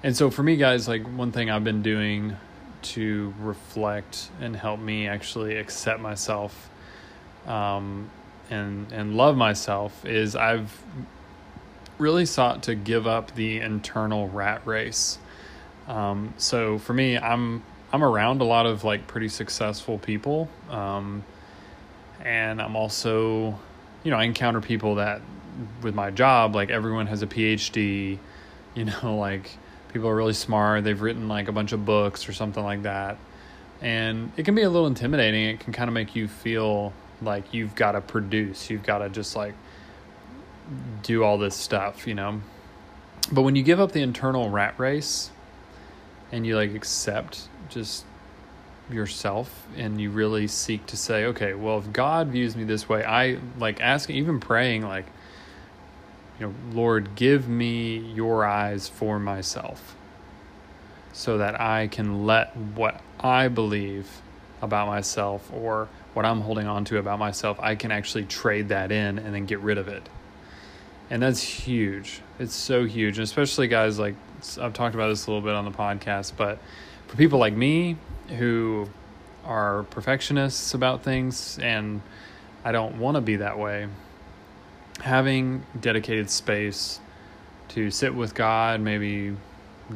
and 0.03 0.17
so 0.17 0.31
for 0.31 0.43
me 0.43 0.57
guys 0.57 0.89
like 0.89 1.07
one 1.07 1.31
thing 1.31 1.51
i've 1.51 1.65
been 1.65 1.83
doing 1.83 2.35
to 2.83 3.35
reflect 3.39 4.31
and 4.41 4.57
help 4.57 4.81
me 4.81 5.09
actually 5.09 5.57
accept 5.57 6.01
myself 6.01 6.71
um, 7.47 8.11
and 8.51 8.91
and 8.93 9.17
love 9.17 9.37
myself 9.37 10.05
is 10.05 10.37
i've 10.37 10.83
really 11.99 12.27
sought 12.27 12.63
to 12.65 12.75
give 12.75 13.07
up 13.07 13.35
the 13.37 13.61
internal 13.61 14.29
rat 14.29 14.67
race. 14.67 15.19
Um, 15.87 16.35
so 16.37 16.79
for 16.79 16.93
me 16.93 17.19
i'm 17.19 17.63
i'm 17.93 18.03
around 18.03 18.41
a 18.41 18.45
lot 18.45 18.67
of 18.67 18.85
like 18.85 19.07
pretty 19.07 19.29
successful 19.29 19.99
people 19.99 20.49
um, 20.71 21.25
and 22.25 22.61
i'm 22.63 22.77
also 22.77 23.59
you 24.05 24.11
know 24.11 24.17
i 24.17 24.25
encounter 24.25 24.61
people 24.61 24.97
that 24.97 25.21
with 25.83 25.95
my 25.95 26.11
job, 26.11 26.55
like 26.55 26.71
everyone 26.71 27.07
has 27.07 27.23
a 27.23 27.27
PhD, 27.27 28.19
you 28.75 28.85
know, 28.85 29.17
like 29.19 29.57
people 29.93 30.09
are 30.09 30.17
really 30.17 30.33
smart. 30.33 30.85
They've 30.85 31.01
written 31.01 31.29
like 31.29 31.49
a 31.49 31.53
bunch 31.53 31.73
of 31.73 31.85
books 31.85 32.29
or 32.29 32.33
something 32.33 32.63
like 32.63 32.83
that. 32.83 33.19
And 33.81 34.33
it 34.37 34.45
can 34.45 34.55
be 34.55 34.63
a 34.63 34.71
little 34.71 34.87
intimidating. 34.87 35.47
It 35.47 35.61
can 35.61 35.73
kind 35.73 35.89
of 35.89 35.95
make 35.95 36.15
you 36.15 36.29
feel 36.29 36.93
like 37.21 37.53
you've 37.53 37.75
got 37.75 37.93
to 37.93 38.01
produce, 38.01 38.71
you've 38.71 38.83
got 38.83 38.99
to 38.99 39.09
just 39.09 39.37
like 39.37 39.55
do 41.03 41.25
all 41.25 41.39
this 41.39 41.55
stuff, 41.55 42.07
you 42.07 42.15
know. 42.15 42.41
But 43.31 43.43
when 43.43 43.57
you 43.57 43.63
give 43.63 43.81
up 43.81 43.93
the 43.93 44.03
internal 44.03 44.51
rat 44.51 44.75
race 44.79 45.31
and 46.31 46.47
you 46.47 46.57
like 46.57 46.75
accept 46.75 47.49
just 47.69 48.05
yourself 48.91 49.67
and 49.77 50.01
you 50.01 50.11
really 50.11 50.47
seek 50.47 50.87
to 50.87 50.97
say, 50.97 51.27
okay, 51.27 51.55
well, 51.55 51.79
if 51.79 51.93
God 51.93 52.29
views 52.29 52.57
me 52.57 52.65
this 52.65 52.89
way, 52.89 53.05
I 53.05 53.39
like 53.59 53.81
asking, 53.81 54.17
even 54.17 54.41
praying, 54.41 54.83
like, 54.83 55.07
you 56.43 56.49
know, 56.49 56.55
Lord, 56.73 57.15
give 57.15 57.49
me 57.49 57.99
your 57.99 58.45
eyes 58.45 58.89
for 58.89 59.21
myself 59.21 59.95
so 61.13 61.39
that 61.39 61.61
I 61.61 61.87
can 61.87 62.27
let 62.27 62.57
what 62.57 63.01
I 63.21 63.47
believe 63.47 64.09
about 64.61 64.89
myself 64.89 65.49
or 65.53 65.89
what 66.15 66.27
I'm 66.27 66.41
holding 66.41 66.67
on 66.67 66.85
to 66.87 66.99
about 66.99 67.21
myself, 67.21 67.61
I 67.61 67.77
can 67.77 67.93
actually 67.93 68.25
trade 68.25 68.71
that 68.71 68.91
in 68.91 69.21
and 69.21 69.33
then 69.33 69.47
get 69.47 69.61
rid 69.61 69.79
of 69.79 69.87
it. 69.87 70.09
And 71.11 71.23
that's 71.23 71.43
huge. 71.43 72.23
It's 72.41 72.57
so 72.57 72.87
huge. 72.87 73.19
And 73.19 73.25
especially 73.25 73.69
guys 73.69 74.01
like 74.01 74.17
I've 74.61 74.73
talked 74.73 74.97
about 74.97 75.09
this 75.11 75.27
a 75.29 75.31
little 75.31 75.47
bit 75.47 75.55
on 75.55 75.65
the 75.65 75.71
podcast, 75.71 76.33
but 76.37 76.59
for 77.07 77.17
people 77.17 77.39
like 77.39 77.55
me 77.55 77.97
who 78.37 78.89
are 79.45 79.85
perfectionists 79.85 80.75
about 80.75 81.05
things 81.05 81.57
and 81.61 82.03
I 82.65 82.73
don't 82.73 82.99
want 82.99 83.15
to 83.15 83.21
be 83.21 83.37
that 83.37 83.61
way, 83.61 83.87
having 85.03 85.67
dedicated 85.81 86.31
space 86.31 87.01
to 87.67 87.91
sit 87.91 88.15
with 88.15 88.37
God, 88.37 88.81
maybe 88.81 89.35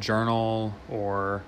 journal 0.01 0.75
or 0.91 1.45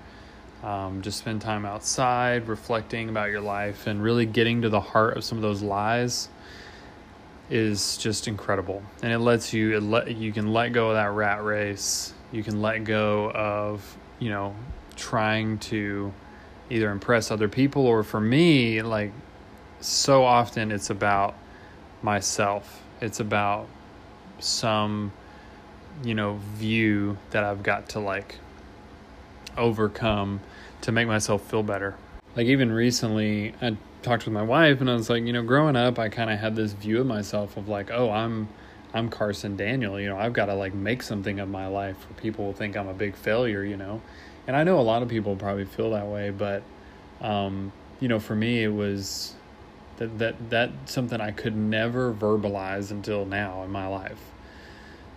um, 0.63 1.01
just 1.01 1.19
spend 1.19 1.41
time 1.41 1.65
outside 1.65 2.47
reflecting 2.47 3.09
about 3.09 3.29
your 3.29 3.41
life 3.41 3.85
and 3.85 4.01
really 4.01 4.25
getting 4.25 4.61
to 4.61 4.69
the 4.69 4.79
heart 4.79 5.17
of 5.17 5.25
some 5.25 5.37
of 5.37 5.41
those 5.41 5.61
lies 5.61 6.29
is 7.49 7.97
just 7.97 8.29
incredible. 8.29 8.81
And 9.03 9.11
it 9.11 9.19
lets 9.19 9.51
you 9.51 9.75
it 9.75 9.83
let 9.83 10.15
you 10.15 10.31
can 10.31 10.53
let 10.53 10.69
go 10.69 10.89
of 10.89 10.95
that 10.95 11.11
rat 11.11 11.43
race. 11.43 12.13
You 12.31 12.43
can 12.43 12.61
let 12.61 12.85
go 12.85 13.29
of 13.31 13.97
you 14.19 14.29
know 14.29 14.55
trying 14.95 15.57
to 15.59 16.13
either 16.69 16.91
impress 16.91 17.29
other 17.29 17.49
people 17.49 17.85
or 17.85 18.03
for 18.03 18.21
me 18.21 18.81
like 18.81 19.11
so 19.81 20.23
often 20.23 20.71
it's 20.71 20.89
about 20.89 21.35
myself 22.01 22.83
it's 23.01 23.19
about 23.19 23.67
some 24.39 25.11
you 26.03 26.13
know 26.13 26.39
view 26.55 27.17
that 27.31 27.43
I've 27.43 27.63
got 27.63 27.89
to 27.89 27.99
like 27.99 28.35
overcome 29.57 30.39
to 30.81 30.91
make 30.91 31.07
myself 31.07 31.43
feel 31.49 31.63
better. 31.63 31.95
Like 32.35 32.47
even 32.47 32.71
recently 32.71 33.53
I 33.61 33.75
talked 34.01 34.25
with 34.25 34.33
my 34.33 34.43
wife 34.43 34.79
and 34.79 34.89
I 34.89 34.93
was 34.93 35.09
like, 35.09 35.23
you 35.23 35.33
know, 35.33 35.43
growing 35.43 35.75
up 35.75 35.99
I 35.99 36.09
kind 36.09 36.29
of 36.29 36.39
had 36.39 36.55
this 36.55 36.73
view 36.73 37.01
of 37.01 37.07
myself 37.07 37.57
of 37.57 37.67
like, 37.67 37.91
oh, 37.91 38.09
I'm 38.11 38.47
I'm 38.93 39.09
Carson 39.09 39.55
Daniel, 39.55 39.99
you 39.99 40.07
know, 40.07 40.17
I've 40.17 40.33
got 40.33 40.45
to 40.45 40.55
like 40.55 40.73
make 40.73 41.03
something 41.03 41.39
of 41.39 41.49
my 41.49 41.67
life 41.67 41.97
or 42.09 42.13
people 42.13 42.45
will 42.45 42.53
think 42.53 42.75
I'm 42.75 42.87
a 42.87 42.93
big 42.93 43.15
failure, 43.15 43.63
you 43.63 43.77
know. 43.77 44.01
And 44.47 44.55
I 44.55 44.63
know 44.63 44.79
a 44.79 44.81
lot 44.81 45.03
of 45.03 45.09
people 45.09 45.35
probably 45.35 45.65
feel 45.65 45.91
that 45.91 46.07
way, 46.07 46.31
but 46.31 46.63
um, 47.21 47.71
you 47.99 48.07
know, 48.07 48.19
for 48.19 48.35
me 48.35 48.63
it 48.63 48.73
was 48.73 49.35
that 49.99 50.17
that 50.17 50.49
that's 50.49 50.93
something 50.93 51.21
I 51.21 51.31
could 51.31 51.55
never 51.55 52.13
verbalize 52.13 52.89
until 52.89 53.25
now 53.25 53.63
in 53.63 53.69
my 53.69 53.87
life. 53.87 54.19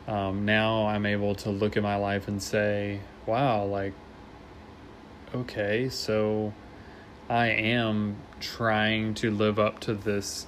Um, 0.06 0.44
now 0.44 0.86
I'm 0.86 1.06
able 1.06 1.34
to 1.36 1.50
look 1.50 1.76
at 1.76 1.82
my 1.82 1.96
life 1.96 2.26
and 2.26 2.42
say, 2.42 3.00
wow, 3.24 3.64
like 3.64 3.94
okay, 5.34 5.88
so 5.88 6.52
I 7.30 7.46
am 7.46 8.16
trying 8.40 9.14
to 9.14 9.30
live 9.30 9.58
up 9.58 9.80
to 9.80 9.94
this 9.94 10.46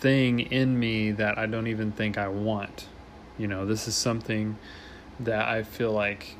thing 0.00 0.40
in 0.40 0.78
me 0.78 1.12
that 1.12 1.38
I 1.38 1.46
don't 1.46 1.66
even 1.66 1.92
think 1.92 2.18
I 2.18 2.28
want. 2.28 2.88
You 3.38 3.46
know, 3.46 3.66
this 3.66 3.86
is 3.86 3.94
something 3.94 4.56
that 5.20 5.46
I 5.46 5.62
feel 5.62 5.92
like 5.92 6.36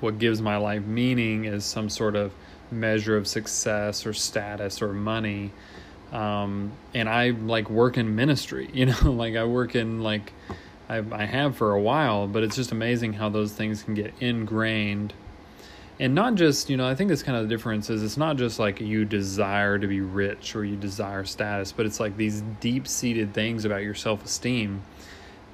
what 0.00 0.18
gives 0.18 0.40
my 0.40 0.56
life 0.56 0.84
meaning 0.84 1.44
is 1.44 1.64
some 1.64 1.88
sort 1.88 2.16
of 2.16 2.32
measure 2.70 3.16
of 3.16 3.26
success 3.26 4.06
or 4.06 4.12
status 4.12 4.82
or 4.82 4.92
money. 4.92 5.52
Um, 6.12 6.72
and 6.94 7.08
I 7.08 7.30
like 7.30 7.68
work 7.68 7.96
in 7.96 8.14
ministry, 8.14 8.70
you 8.74 8.86
know, 8.86 9.12
like 9.12 9.36
I 9.36 9.44
work 9.44 9.74
in 9.74 10.02
like 10.02 10.32
I, 10.88 11.02
I 11.10 11.24
have 11.24 11.56
for 11.56 11.72
a 11.72 11.80
while, 11.80 12.26
but 12.28 12.42
it's 12.42 12.56
just 12.56 12.72
amazing 12.72 13.14
how 13.14 13.28
those 13.28 13.52
things 13.52 13.82
can 13.82 13.94
get 13.94 14.14
ingrained 14.20 15.12
and 15.98 16.14
not 16.14 16.34
just 16.34 16.68
you 16.68 16.76
know 16.76 16.86
i 16.86 16.94
think 16.94 17.08
that's 17.08 17.22
kind 17.22 17.36
of 17.38 17.44
the 17.44 17.48
difference 17.48 17.88
is 17.90 18.02
it's 18.02 18.16
not 18.16 18.36
just 18.36 18.58
like 18.58 18.80
you 18.80 19.04
desire 19.04 19.78
to 19.78 19.86
be 19.86 20.00
rich 20.00 20.54
or 20.54 20.64
you 20.64 20.76
desire 20.76 21.24
status 21.24 21.72
but 21.72 21.86
it's 21.86 22.00
like 22.00 22.16
these 22.16 22.42
deep 22.60 22.86
seated 22.86 23.32
things 23.32 23.64
about 23.64 23.82
your 23.82 23.94
self-esteem 23.94 24.82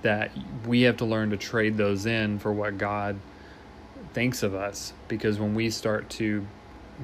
that 0.03 0.33
we 0.67 0.83
have 0.83 0.97
to 0.97 1.05
learn 1.05 1.31
to 1.31 1.37
trade 1.37 1.77
those 1.77 2.07
in 2.07 2.39
for 2.39 2.53
what 2.53 2.77
god 2.77 3.17
thinks 4.13 4.43
of 4.43 4.55
us 4.55 4.93
because 5.09 5.39
when 5.39 5.55
we 5.55 5.71
start 5.71 6.09
to 6.11 6.45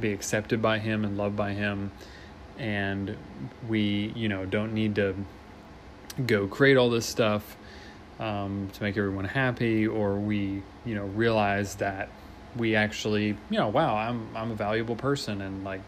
be 0.01 0.13
accepted 0.13 0.61
by 0.61 0.79
him 0.79 1.05
and 1.05 1.17
loved 1.17 1.37
by 1.37 1.53
him 1.53 1.91
and 2.59 3.17
we 3.69 4.13
you 4.17 4.29
know 4.29 4.45
don't 4.45 4.73
need 4.73 4.95
to 4.95 5.15
go 6.27 6.47
create 6.47 6.77
all 6.77 6.91
this 6.91 7.07
stuff 7.07 7.57
um, 8.19 8.69
to 8.73 8.83
make 8.83 8.97
everyone 8.97 9.25
happy 9.25 9.87
or 9.87 10.17
we 10.17 10.63
you 10.85 10.95
know 10.95 11.05
realize 11.05 11.77
that 11.77 12.09
we 12.57 12.75
actually, 12.75 13.37
you 13.51 13.59
know, 13.59 13.69
wow, 13.69 13.97
I'm 13.97 14.29
I'm 14.37 14.51
a 14.51 14.55
valuable 14.55 14.97
person 14.97 15.41
and 15.41 15.65
like 15.65 15.81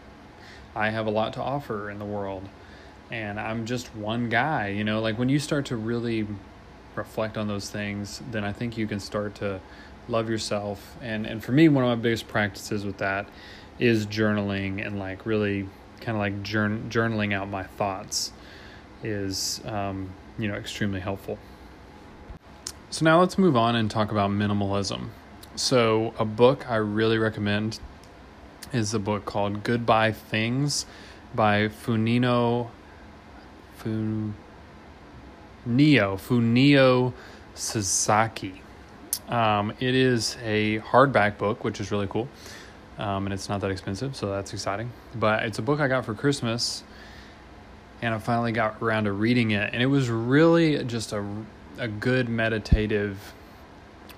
I 0.75 0.89
have 0.89 1.07
a 1.07 1.11
lot 1.11 1.33
to 1.33 1.41
offer 1.41 1.89
in 1.89 1.99
the 1.99 2.05
world. 2.05 2.47
And 3.11 3.39
I'm 3.39 3.65
just 3.65 3.93
one 3.93 4.29
guy, 4.29 4.69
you 4.69 4.85
know, 4.85 5.01
like 5.01 5.19
when 5.19 5.27
you 5.27 5.37
start 5.37 5.65
to 5.67 5.75
really 5.75 6.25
reflect 6.95 7.37
on 7.37 7.47
those 7.47 7.69
things, 7.69 8.21
then 8.31 8.45
I 8.45 8.53
think 8.53 8.77
you 8.77 8.87
can 8.87 9.01
start 9.01 9.35
to 9.35 9.59
love 10.07 10.29
yourself. 10.29 10.95
And 11.01 11.25
and 11.25 11.43
for 11.43 11.51
me, 11.51 11.67
one 11.67 11.83
of 11.83 11.89
my 11.89 12.01
biggest 12.01 12.27
practices 12.27 12.85
with 12.85 12.97
that 12.99 13.27
is 13.79 14.05
journaling 14.05 14.85
and 14.85 14.99
like 14.99 15.25
really 15.25 15.67
kind 15.99 16.15
of 16.15 16.19
like 16.19 16.43
journal, 16.43 16.79
journaling 16.89 17.33
out 17.33 17.49
my 17.49 17.63
thoughts 17.63 18.31
is 19.03 19.61
um, 19.65 20.09
you 20.37 20.47
know 20.47 20.55
extremely 20.55 20.99
helpful. 20.99 21.37
So 22.89 23.05
now 23.05 23.19
let's 23.19 23.37
move 23.37 23.55
on 23.55 23.75
and 23.75 23.89
talk 23.89 24.11
about 24.11 24.31
minimalism. 24.31 25.09
So, 25.55 26.13
a 26.17 26.25
book 26.25 26.69
I 26.69 26.77
really 26.77 27.17
recommend 27.17 27.79
is 28.73 28.93
a 28.93 28.99
book 28.99 29.25
called 29.25 29.63
Goodbye 29.63 30.13
Things 30.13 30.85
by 31.35 31.67
Funino 31.67 32.69
Funio 33.81 34.33
Funio 35.65 37.13
Sasaki. 37.53 38.61
Um, 39.27 39.73
it 39.79 39.95
is 39.95 40.37
a 40.43 40.79
hardback 40.79 41.37
book, 41.37 41.63
which 41.63 41.79
is 41.79 41.91
really 41.91 42.07
cool, 42.07 42.27
um, 43.01 43.25
and 43.25 43.33
it's 43.33 43.49
not 43.49 43.61
that 43.61 43.71
expensive, 43.71 44.15
so 44.15 44.29
that's 44.29 44.53
exciting. 44.53 44.91
But 45.15 45.43
it's 45.43 45.57
a 45.57 45.63
book 45.63 45.79
I 45.79 45.87
got 45.87 46.05
for 46.05 46.13
Christmas, 46.13 46.83
and 48.03 48.13
I 48.13 48.19
finally 48.19 48.51
got 48.51 48.79
around 48.79 49.05
to 49.05 49.11
reading 49.11 49.51
it, 49.51 49.73
and 49.73 49.81
it 49.81 49.87
was 49.87 50.09
really 50.09 50.83
just 50.83 51.11
a 51.11 51.25
a 51.79 51.87
good 51.87 52.29
meditative 52.29 53.33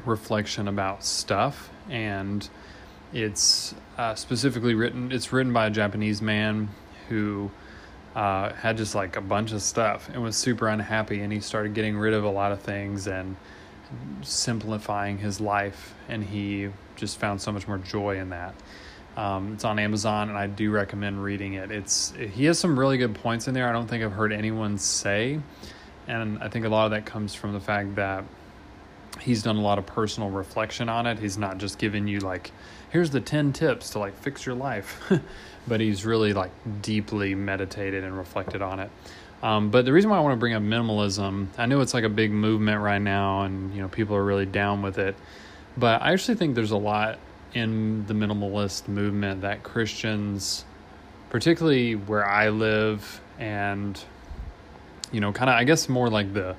reflection 0.06 0.68
about 0.68 1.06
stuff, 1.06 1.70
and 1.90 2.50
it's 3.14 3.74
uh, 3.98 4.16
specifically 4.16 4.76
written. 4.76 5.14
It's 5.14 5.32
written 5.32 5.54
by 5.54 5.68
a 5.68 5.70
Japanese 5.70 6.22
man 6.22 6.68
who 7.08 7.50
uh, 8.18 8.52
had 8.52 8.76
just 8.76 8.96
like 8.96 9.16
a 9.16 9.22
bunch 9.22 9.54
of 9.54 9.62
stuff 9.62 10.10
and 10.10 10.22
was 10.22 10.36
super 10.36 10.68
unhappy, 10.68 11.22
and 11.22 11.32
he 11.32 11.40
started 11.40 11.74
getting 11.74 11.98
rid 11.98 12.14
of 12.14 12.26
a 12.26 12.30
lot 12.30 12.52
of 12.52 12.62
things 12.62 13.08
and 13.08 13.38
simplifying 14.22 15.18
his 15.18 15.40
life, 15.40 15.94
and 16.10 16.24
he 16.24 16.70
just 16.96 17.20
found 17.20 17.42
so 17.42 17.52
much 17.52 17.68
more 17.68 17.78
joy 17.78 18.18
in 18.18 18.30
that. 18.30 18.56
Um, 19.16 19.54
it's 19.54 19.64
on 19.64 19.78
Amazon, 19.78 20.30
and 20.30 20.38
I 20.38 20.48
do 20.48 20.72
recommend 20.72 21.24
reading 21.24 21.54
it. 21.54 21.72
It's 21.72 22.12
he 22.12 22.46
has 22.46 22.58
some 22.58 22.78
really 22.78 22.98
good 22.98 23.16
points 23.16 23.48
in 23.48 23.54
there. 23.54 23.70
I 23.70 23.72
don't 23.72 23.88
think 23.88 24.04
I've 24.04 24.12
heard 24.12 24.34
anyone 24.34 24.78
say, 24.78 25.40
and 26.08 26.40
I 26.40 26.50
think 26.50 26.66
a 26.66 26.70
lot 26.70 26.86
of 26.86 26.92
that 26.92 27.06
comes 27.06 27.34
from 27.36 27.54
the 27.54 27.60
fact 27.60 27.96
that 27.96 28.24
he's 29.20 29.44
done 29.44 29.58
a 29.58 29.62
lot 29.62 29.78
of 29.78 29.86
personal 29.86 30.30
reflection 30.30 30.90
on 30.90 31.06
it. 31.06 31.20
He's 31.20 31.38
not 31.38 31.58
just 31.58 31.78
giving 31.78 32.08
you 32.08 32.20
like, 32.20 32.52
here's 32.90 33.12
the 33.12 33.22
10 33.22 33.54
tips 33.54 33.92
to 33.92 34.00
like 34.00 34.18
fix 34.18 34.46
your 34.46 34.56
life, 34.56 35.02
but 35.68 35.80
he's 35.80 36.06
really 36.06 36.34
like 36.34 36.52
deeply 36.82 37.36
meditated 37.36 38.04
and 38.04 38.18
reflected 38.18 38.62
on 38.62 38.80
it. 38.80 38.90
Um, 39.44 39.70
but 39.70 39.86
the 39.86 39.94
reason 39.94 40.10
why 40.10 40.18
I 40.18 40.22
want 40.22 40.34
to 40.34 40.40
bring 40.40 40.54
up 40.54 40.64
minimalism, 40.64 41.48
I 41.58 41.68
know 41.68 41.82
it's 41.82 41.94
like 41.94 42.06
a 42.06 42.10
big 42.10 42.32
movement 42.32 42.82
right 42.82 43.02
now 43.02 43.44
and, 43.44 43.76
you 43.76 43.82
know, 43.82 43.90
people 43.90 44.16
are 44.16 44.24
really 44.24 44.48
down 44.48 44.82
with 44.82 44.98
it. 44.98 45.16
But 45.78 46.02
I 46.02 46.14
actually 46.14 46.36
think 46.36 46.56
there's 46.56 46.72
a 46.72 46.78
lot 46.78 47.20
in 47.54 48.06
the 48.08 48.16
minimalist 48.16 48.88
movement 48.88 49.42
that 49.42 49.62
Christians, 49.62 50.66
particularly 51.30 51.96
where 51.96 52.26
I 52.26 52.50
live 52.50 53.22
and, 53.38 54.02
you 55.12 55.20
know, 55.20 55.32
kind 55.32 55.50
of, 55.50 55.58
I 55.58 55.66
guess 55.66 55.88
more 55.88 56.10
like 56.10 56.34
the, 56.34 56.56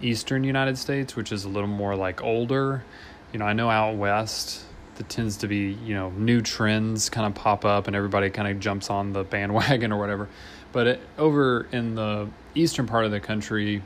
eastern 0.00 0.44
United 0.44 0.78
States, 0.78 1.16
which 1.16 1.32
is 1.32 1.44
a 1.44 1.48
little 1.48 1.68
more 1.68 1.96
like 1.96 2.22
older. 2.22 2.84
You 3.32 3.38
know, 3.38 3.44
I 3.44 3.52
know 3.52 3.70
out 3.70 3.96
west 3.96 4.64
that 4.96 5.08
tends 5.08 5.36
to 5.38 5.46
be 5.46 5.72
you 5.84 5.94
know 5.94 6.10
new 6.10 6.40
trends 6.40 7.08
kind 7.08 7.26
of 7.26 7.34
pop 7.34 7.64
up 7.64 7.86
and 7.86 7.94
everybody 7.94 8.30
kind 8.30 8.48
of 8.48 8.58
jumps 8.58 8.90
on 8.90 9.12
the 9.12 9.22
bandwagon 9.24 9.92
or 9.92 9.98
whatever 9.98 10.28
but 10.72 10.86
it, 10.86 11.00
over 11.18 11.66
in 11.72 11.94
the 11.94 12.28
eastern 12.54 12.86
part 12.86 13.04
of 13.04 13.10
the 13.10 13.20
country 13.20 13.82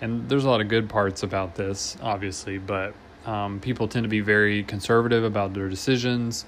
and 0.00 0.28
there's 0.28 0.44
a 0.44 0.48
lot 0.50 0.60
of 0.60 0.68
good 0.68 0.88
parts 0.88 1.22
about 1.22 1.54
this 1.54 1.96
obviously 2.02 2.58
but 2.58 2.94
um, 3.26 3.60
people 3.60 3.86
tend 3.86 4.04
to 4.04 4.08
be 4.08 4.20
very 4.20 4.62
conservative 4.64 5.24
about 5.24 5.54
their 5.54 5.68
decisions 5.68 6.44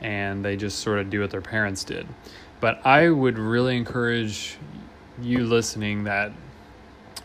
and 0.00 0.44
they 0.44 0.56
just 0.56 0.80
sort 0.80 0.98
of 0.98 1.08
do 1.08 1.20
what 1.20 1.30
their 1.30 1.40
parents 1.40 1.84
did 1.84 2.06
but 2.60 2.84
i 2.84 3.08
would 3.08 3.38
really 3.38 3.76
encourage 3.76 4.58
you 5.22 5.44
listening 5.44 6.04
that 6.04 6.32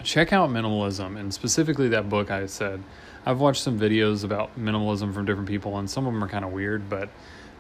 check 0.04 0.34
out 0.34 0.50
minimalism 0.50 1.20
and 1.20 1.34
specifically 1.34 1.90
that 1.90 2.10
book 2.10 2.32
I 2.32 2.46
said. 2.46 2.82
I've 3.26 3.40
watched 3.40 3.62
some 3.62 3.80
videos 3.80 4.24
about 4.24 4.58
minimalism 4.60 5.14
from 5.14 5.26
different 5.26 5.48
people, 5.48 5.78
and 5.78 5.90
some 5.90 6.08
of 6.08 6.14
them 6.14 6.24
are 6.24 6.28
kind 6.28 6.44
of 6.44 6.52
weird, 6.52 6.90
but 6.90 7.10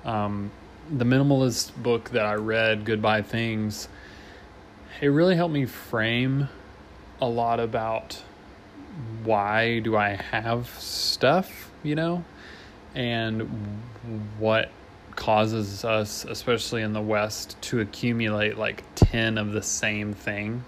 um, 0.03 0.51
the 0.89 1.05
minimalist 1.05 1.75
book 1.75 2.09
that 2.11 2.25
I 2.25 2.33
read, 2.33 2.83
Goodbye 2.83 3.21
Things, 3.21 3.87
it 4.99 5.07
really 5.07 5.35
helped 5.35 5.53
me 5.53 5.65
frame 5.65 6.49
a 7.21 7.27
lot 7.27 7.59
about 7.59 8.21
why 9.23 9.79
do 9.79 9.95
I 9.95 10.09
have 10.09 10.67
stuff, 10.79 11.71
you 11.83 11.95
know, 11.95 12.25
and 12.93 13.41
what 14.37 14.69
causes 15.15 15.85
us, 15.85 16.25
especially 16.25 16.81
in 16.81 16.93
the 16.93 17.01
West, 17.01 17.61
to 17.61 17.79
accumulate 17.79 18.57
like 18.57 18.83
10 18.95 19.37
of 19.37 19.53
the 19.53 19.61
same 19.61 20.13
thing 20.13 20.63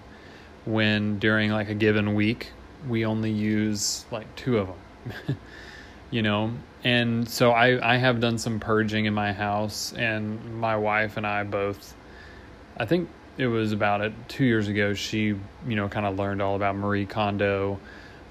when 0.66 1.20
during 1.20 1.52
like 1.52 1.70
a 1.70 1.74
given 1.74 2.14
week 2.14 2.52
we 2.88 3.06
only 3.06 3.32
use 3.32 4.06
like 4.12 4.34
two 4.36 4.58
of 4.58 4.68
them 4.68 5.38
you 6.12 6.22
know? 6.22 6.54
And 6.84 7.28
so 7.28 7.52
i 7.52 7.94
i 7.94 7.98
have 7.98 8.20
done 8.20 8.38
some 8.38 8.60
purging 8.60 9.06
in 9.06 9.14
my 9.14 9.34
house 9.34 9.94
and 9.94 10.60
my 10.60 10.76
wife 10.76 11.16
and 11.18 11.26
i 11.26 11.44
both 11.44 11.96
i 12.78 12.86
think 12.86 13.10
it 13.38 13.48
was 13.48 13.72
about 13.72 14.02
it 14.02 14.14
two 14.28 14.46
years 14.46 14.68
ago 14.68 14.94
she 14.94 15.26
you 15.68 15.76
know 15.76 15.88
kind 15.88 16.06
of 16.06 16.18
learned 16.18 16.42
all 16.42 16.56
about 16.56 16.76
marie 16.76 17.06
kondo 17.06 17.80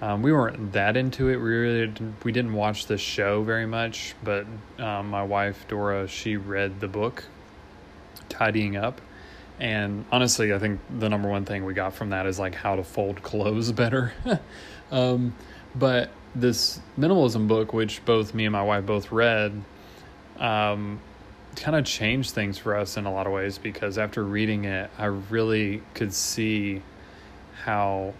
um, 0.00 0.23
we 0.23 0.32
weren't 0.32 0.73
that 0.73 0.97
into 0.97 1.28
it 1.28 1.37
we 1.37 1.50
really 1.50 1.87
didn't, 1.87 2.25
we 2.25 2.32
didn't 2.32 2.52
watch 2.52 2.87
the 2.87 2.99
show 2.99 3.42
very 3.42 3.66
much 3.66 4.14
but 4.23 4.47
um, 4.78 5.11
my 5.11 5.23
wife 5.23 5.66
dora 5.68 6.06
she 6.09 6.37
read 6.37 6.80
the 6.80 6.88
book 6.88 7.25
tidying 8.28 8.76
up 8.76 9.00
and 9.62 10.04
honestly, 10.11 10.52
I 10.52 10.59
think 10.59 10.80
the 10.99 11.09
number 11.09 11.28
one 11.28 11.44
thing 11.44 11.64
we 11.64 11.73
got 11.73 11.94
from 11.94 12.11
that 12.11 12.26
is 12.26 12.37
like 12.37 12.56
how 12.56 12.75
to 12.75 12.82
fold 12.82 13.23
clothes 13.23 13.71
better. 13.82 14.12
um, 14.90 15.35
but 15.75 16.11
this 16.35 16.80
minimalism 16.99 17.47
book, 17.47 17.73
which 17.73 18.04
both 18.04 18.35
me 18.35 18.44
and 18.44 18.52
my 18.52 18.62
wife 18.62 18.85
both 18.85 19.12
read, 19.12 19.62
um, 20.38 21.00
kind 21.56 21.76
of 21.76 21.85
changed 21.85 22.32
things 22.32 22.59
for 22.59 22.76
us 22.76 22.97
in 22.97 23.04
a 23.04 23.12
lot 23.12 23.26
of 23.26 23.32
ways 23.32 23.59
because 23.59 23.99
after 23.99 24.25
reading 24.25 24.64
it, 24.64 24.90
I 24.99 25.06
really 25.06 25.82
could 25.94 26.12
see 26.12 26.82
how 27.64 28.14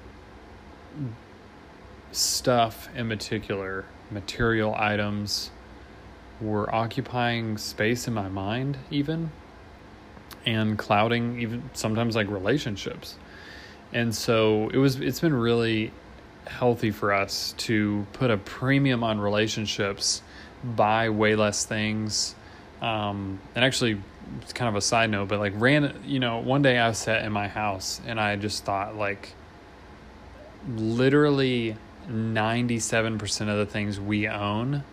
stuff 2.12 2.88
in 2.94 3.08
particular, 3.08 3.86
material 4.10 4.74
items, 4.76 5.50
were 6.40 6.72
occupying 6.74 7.56
space 7.56 8.06
in 8.06 8.14
my 8.14 8.28
mind, 8.28 8.78
even 8.90 9.30
and 10.44 10.76
clouding 10.76 11.40
even 11.40 11.70
sometimes 11.72 12.16
like 12.16 12.28
relationships. 12.28 13.16
And 13.92 14.14
so 14.14 14.70
it 14.70 14.78
was 14.78 15.00
it's 15.00 15.20
been 15.20 15.34
really 15.34 15.92
healthy 16.46 16.90
for 16.90 17.12
us 17.12 17.54
to 17.56 18.06
put 18.12 18.30
a 18.30 18.36
premium 18.36 19.04
on 19.04 19.20
relationships, 19.20 20.22
buy 20.64 21.10
way 21.10 21.36
less 21.36 21.64
things. 21.64 22.34
Um, 22.82 23.40
and 23.54 23.64
actually 23.64 23.98
it's 24.42 24.52
kind 24.52 24.68
of 24.68 24.74
a 24.74 24.82
side 24.82 25.08
note, 25.08 25.28
but 25.28 25.38
like 25.38 25.54
ran 25.56 25.94
you 26.04 26.18
know, 26.18 26.38
one 26.38 26.60
day 26.60 26.78
I 26.78 26.88
was 26.88 26.98
sat 26.98 27.24
in 27.24 27.32
my 27.32 27.48
house 27.48 28.00
and 28.06 28.21
I 28.21 28.36
just 28.36 28.64
thought 28.64 28.97
like 28.97 29.34
literally 30.76 31.76
97% 32.08 33.40
of 33.49 33.56
the 33.56 33.66
things 33.66 33.99
we 33.99 34.28
own 34.28 34.84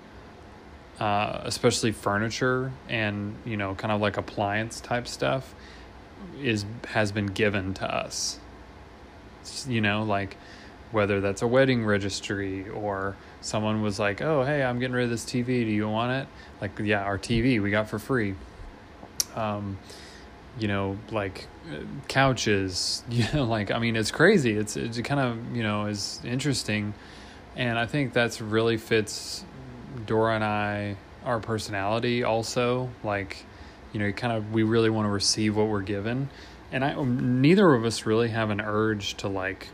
uh, 1.00 1.42
especially 1.46 1.92
furniture 1.92 2.72
and 2.90 3.36
you 3.46 3.56
know 3.56 3.74
kind 3.76 3.92
of 3.92 4.02
like 4.02 4.18
appliance 4.18 4.82
type 4.82 5.08
stuff 5.08 5.56
is 6.42 6.66
has 6.90 7.12
been 7.12 7.28
given 7.28 7.74
to 7.76 7.86
us. 7.86 8.40
You 9.68 9.82
know 9.82 10.04
like 10.04 10.36
whether 10.92 11.22
that's 11.22 11.42
a 11.42 11.48
wedding 11.48 11.86
registry 11.86 12.68
or 12.68 13.16
someone 13.42 13.82
was 13.82 14.00
like 14.00 14.22
oh 14.22 14.44
hey 14.44 14.64
i'm 14.64 14.80
getting 14.80 14.96
rid 14.96 15.06
of 15.06 15.10
this 15.10 15.26
tv 15.26 15.46
do 15.46 15.72
you 15.72 15.88
want 15.88 16.12
it? 16.12 16.28
Like 16.62 16.78
yeah 16.80 17.04
our 17.04 17.18
tv 17.18 17.62
we 17.62 17.72
got 17.72 17.90
for 17.90 18.00
free. 18.00 18.36
Um 19.36 19.78
you 20.58 20.68
know 20.68 20.98
like 21.12 21.48
uh, 21.72 21.84
couches 22.08 23.04
you 23.10 23.26
know 23.34 23.46
like 23.46 23.72
i 23.72 23.80
mean 23.80 23.96
it's 23.96 24.12
crazy. 24.12 24.52
It's 24.52 24.76
it 24.76 25.02
kind 25.04 25.20
of 25.20 25.56
you 25.56 25.64
know 25.64 25.86
is 25.86 26.20
interesting. 26.24 26.94
And 27.56 27.78
i 27.78 27.86
think 27.86 28.14
that's 28.14 28.42
really 28.42 28.78
fits 28.78 29.44
Dora 30.06 30.36
and 30.36 30.44
I, 30.44 30.96
our 31.26 31.40
personality 31.40 32.24
also, 32.24 32.90
like, 33.04 33.46
you 33.94 34.00
know, 34.00 34.12
kind 34.12 34.34
of, 34.34 34.52
we 34.52 34.64
really 34.64 34.90
want 34.90 35.06
to 35.06 35.10
receive 35.10 35.56
what 35.56 35.68
we're 35.68 35.82
given. 35.82 36.30
And 36.72 36.86
I, 36.86 36.94
neither 37.04 37.74
of 37.74 37.86
us 37.86 38.06
really 38.06 38.30
have 38.30 38.50
an 38.50 38.62
urge 38.62 39.16
to 39.18 39.28
like 39.28 39.70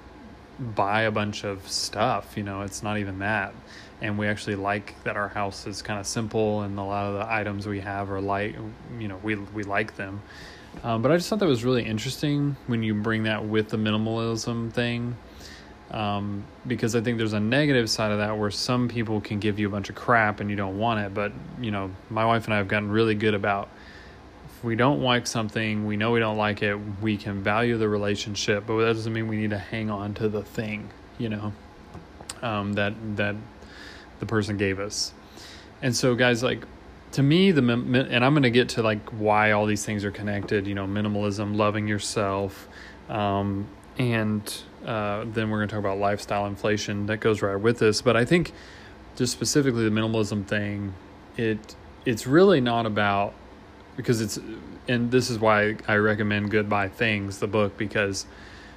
buy 0.60 1.04
a 1.04 1.12
bunch 1.12 1.44
of 1.44 1.68
stuff, 1.70 2.38
you 2.38 2.44
know, 2.44 2.62
it's 2.62 2.84
not 2.84 2.98
even 2.98 3.20
that. 3.20 3.54
And 4.02 4.18
we 4.18 4.28
actually 4.28 4.56
like 4.56 5.02
that 5.04 5.16
our 5.16 5.30
house 5.30 5.68
is 5.68 5.82
kind 5.82 6.00
of 6.00 6.06
simple 6.06 6.62
and 6.62 6.78
a 6.78 6.84
lot 6.84 7.06
of 7.08 7.14
the 7.16 7.32
items 7.32 7.66
we 7.66 7.80
have 7.80 8.12
are 8.12 8.22
light, 8.22 8.56
you 9.00 9.08
know, 9.08 9.20
we, 9.24 9.36
we 9.36 9.64
like 9.64 9.96
them. 9.96 10.22
Um, 10.84 11.02
but 11.02 11.12
I 11.12 11.18
just 11.18 11.30
thought 11.30 11.40
that 11.40 11.48
was 11.48 11.64
really 11.64 11.84
interesting 11.84 12.58
when 12.68 12.84
you 12.84 12.94
bring 12.94 13.24
that 13.24 13.46
with 13.46 13.70
the 13.70 13.78
minimalism 13.78 14.72
thing 14.72 15.16
um, 15.92 16.44
because 16.68 16.96
I 16.96 17.02
think 17.02 17.18
there's 17.18 17.34
a 17.34 17.40
negative 17.40 17.90
side 17.90 18.12
of 18.12 18.18
that 18.18 18.38
where 18.38 18.52
some 18.52 18.88
people 18.88 19.22
can 19.22 19.40
give 19.40 19.60
you 19.60 19.68
a 19.68 19.70
bunch 19.70 19.90
of 19.90 19.96
crap 19.96 20.40
and 20.40 20.50
you 20.50 20.56
don't 20.56 20.78
want 20.78 21.00
it. 21.00 21.14
But 21.14 21.32
you 21.60 21.72
know, 21.72 21.92
my 22.10 22.26
wife 22.26 22.46
and 22.46 22.54
I 22.54 22.58
have 22.58 22.68
gotten 22.68 22.90
really 22.90 23.16
good 23.16 23.34
about 23.34 23.70
we 24.66 24.76
don't 24.76 25.02
like 25.02 25.28
something, 25.28 25.86
we 25.86 25.96
know 25.96 26.12
we 26.12 26.20
don't 26.20 26.38
like 26.38 26.64
it, 26.64 26.76
we 27.00 27.18
can 27.18 27.44
value 27.44 27.78
the 27.78 27.88
relationship, 27.88 28.66
but 28.66 28.78
that 28.80 28.94
doesn't 28.94 29.14
mean 29.14 29.28
we 29.28 29.38
need 29.38 29.52
to 29.52 29.60
hang 29.60 29.92
on 29.92 30.16
to 30.16 30.28
the 30.28 30.42
thing, 30.42 30.90
you 31.20 31.30
know, 31.30 31.54
um, 32.42 32.74
that 32.74 32.94
that 33.16 33.36
the 34.20 34.26
person 34.26 34.58
gave 34.58 34.80
us. 34.80 35.14
And 35.82 35.96
so, 35.96 36.16
guys, 36.16 36.42
like 36.42 36.66
to 37.12 37.22
me, 37.22 37.52
the 37.52 37.62
and 37.62 38.26
I'm 38.26 38.34
going 38.34 38.44
to 38.44 38.50
get 38.50 38.70
to 38.70 38.82
like 38.82 39.08
why 39.12 39.52
all 39.52 39.68
these 39.68 39.86
things 39.86 40.04
are 40.04 40.12
connected. 40.12 40.66
You 40.66 40.74
know, 40.74 40.88
minimalism, 40.88 41.56
loving 41.56 41.88
yourself, 41.88 42.68
um, 43.08 43.68
and 44.00 44.42
uh, 44.84 45.26
then 45.28 45.52
we're 45.52 45.60
going 45.60 45.70
to 45.70 45.76
talk 45.76 45.80
about 45.80 46.00
lifestyle 46.00 46.48
inflation 46.48 47.06
that 47.06 47.18
goes 47.18 47.44
right 47.44 47.56
with 47.56 47.78
this. 47.78 48.02
But 48.02 48.18
I 48.18 48.26
think 48.26 48.52
just 49.16 49.32
specifically 49.32 49.88
the 49.88 49.92
minimalism 49.92 50.46
thing, 50.46 50.96
it 51.38 51.76
it's 52.04 52.26
really 52.26 52.62
not 52.62 52.88
about 52.88 53.36
because 53.96 54.22
it's 54.22 54.40
and 54.88 55.12
this 55.12 55.30
is 55.30 55.40
why 55.40 55.78
I 55.88 55.96
recommend 55.96 56.52
Goodbye 56.52 56.90
Things, 56.90 57.40
the 57.40 57.48
book, 57.48 57.78
because 57.78 58.26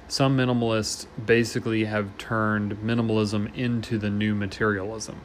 some 0.07 0.37
minimalists 0.37 1.05
basically 1.23 1.85
have 1.85 2.17
turned 2.17 2.73
minimalism 2.77 3.55
into 3.55 3.97
the 3.99 4.09
new 4.09 4.33
materialism. 4.33 5.21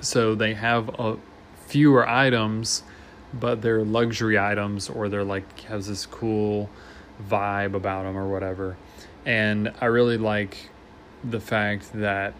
So 0.00 0.34
they 0.34 0.54
have 0.54 0.88
a 0.98 1.18
fewer 1.66 2.08
items, 2.08 2.82
but 3.34 3.60
they're 3.60 3.84
luxury 3.84 4.38
items 4.38 4.88
or 4.88 5.08
they're 5.10 5.24
like 5.24 5.60
has 5.60 5.86
this 5.86 6.06
cool 6.06 6.70
vibe 7.28 7.74
about 7.74 8.04
them 8.04 8.16
or 8.16 8.28
whatever. 8.28 8.78
And 9.26 9.72
I 9.80 9.86
really 9.86 10.16
like 10.16 10.70
the 11.22 11.40
fact 11.40 11.92
that 11.92 12.32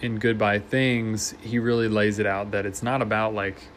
in 0.00 0.18
Goodbye 0.18 0.58
Things, 0.58 1.34
he 1.40 1.60
really 1.60 1.88
lays 1.88 2.18
it 2.18 2.26
out 2.26 2.50
that 2.50 2.66
it's 2.66 2.82
not 2.82 3.00
about 3.00 3.32
like 3.32 3.68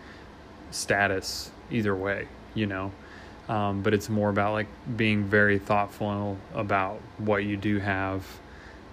status 0.72 1.52
either 1.72 1.96
way, 1.96 2.28
you 2.54 2.66
know. 2.66 2.92
Um, 3.48 3.82
but 3.82 3.96
it's 3.96 4.10
more 4.10 4.30
about 4.30 4.54
like 4.54 4.68
being 4.96 5.24
very 5.24 5.58
thoughtful 5.58 6.38
about 6.54 7.02
what 7.18 7.44
you 7.44 7.58
do 7.58 7.80
have 7.80 8.24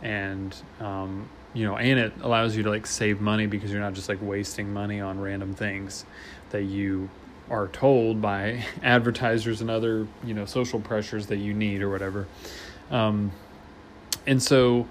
and 0.03 0.55
um, 0.81 1.29
you 1.53 1.65
know 1.65 1.77
and 1.77 1.99
it 1.99 2.13
allows 2.23 2.57
you 2.57 2.63
to 2.63 2.71
like 2.71 2.87
save 2.87 3.21
money 3.21 3.47
because 3.47 3.71
you're 3.71 3.81
not 3.81 3.95
just 3.95 4.09
like 4.09 4.19
wasting 4.23 4.73
money 4.73 5.01
on 5.01 5.21
random 5.21 5.55
things 5.55 6.05
that 6.51 6.63
you 6.63 7.09
are 7.51 7.69
told 7.69 8.21
by 8.21 8.65
advertisers 8.83 9.61
and 9.61 9.71
other 9.71 10.07
you 10.25 10.35
know 10.35 10.45
social 10.45 10.81
pressures 10.81 11.27
that 11.27 11.39
you 11.39 11.55
need 11.55 11.83
or 11.83 11.91
whatever 11.91 12.27
um, 12.91 13.33
and 14.27 14.43
so 14.43 14.87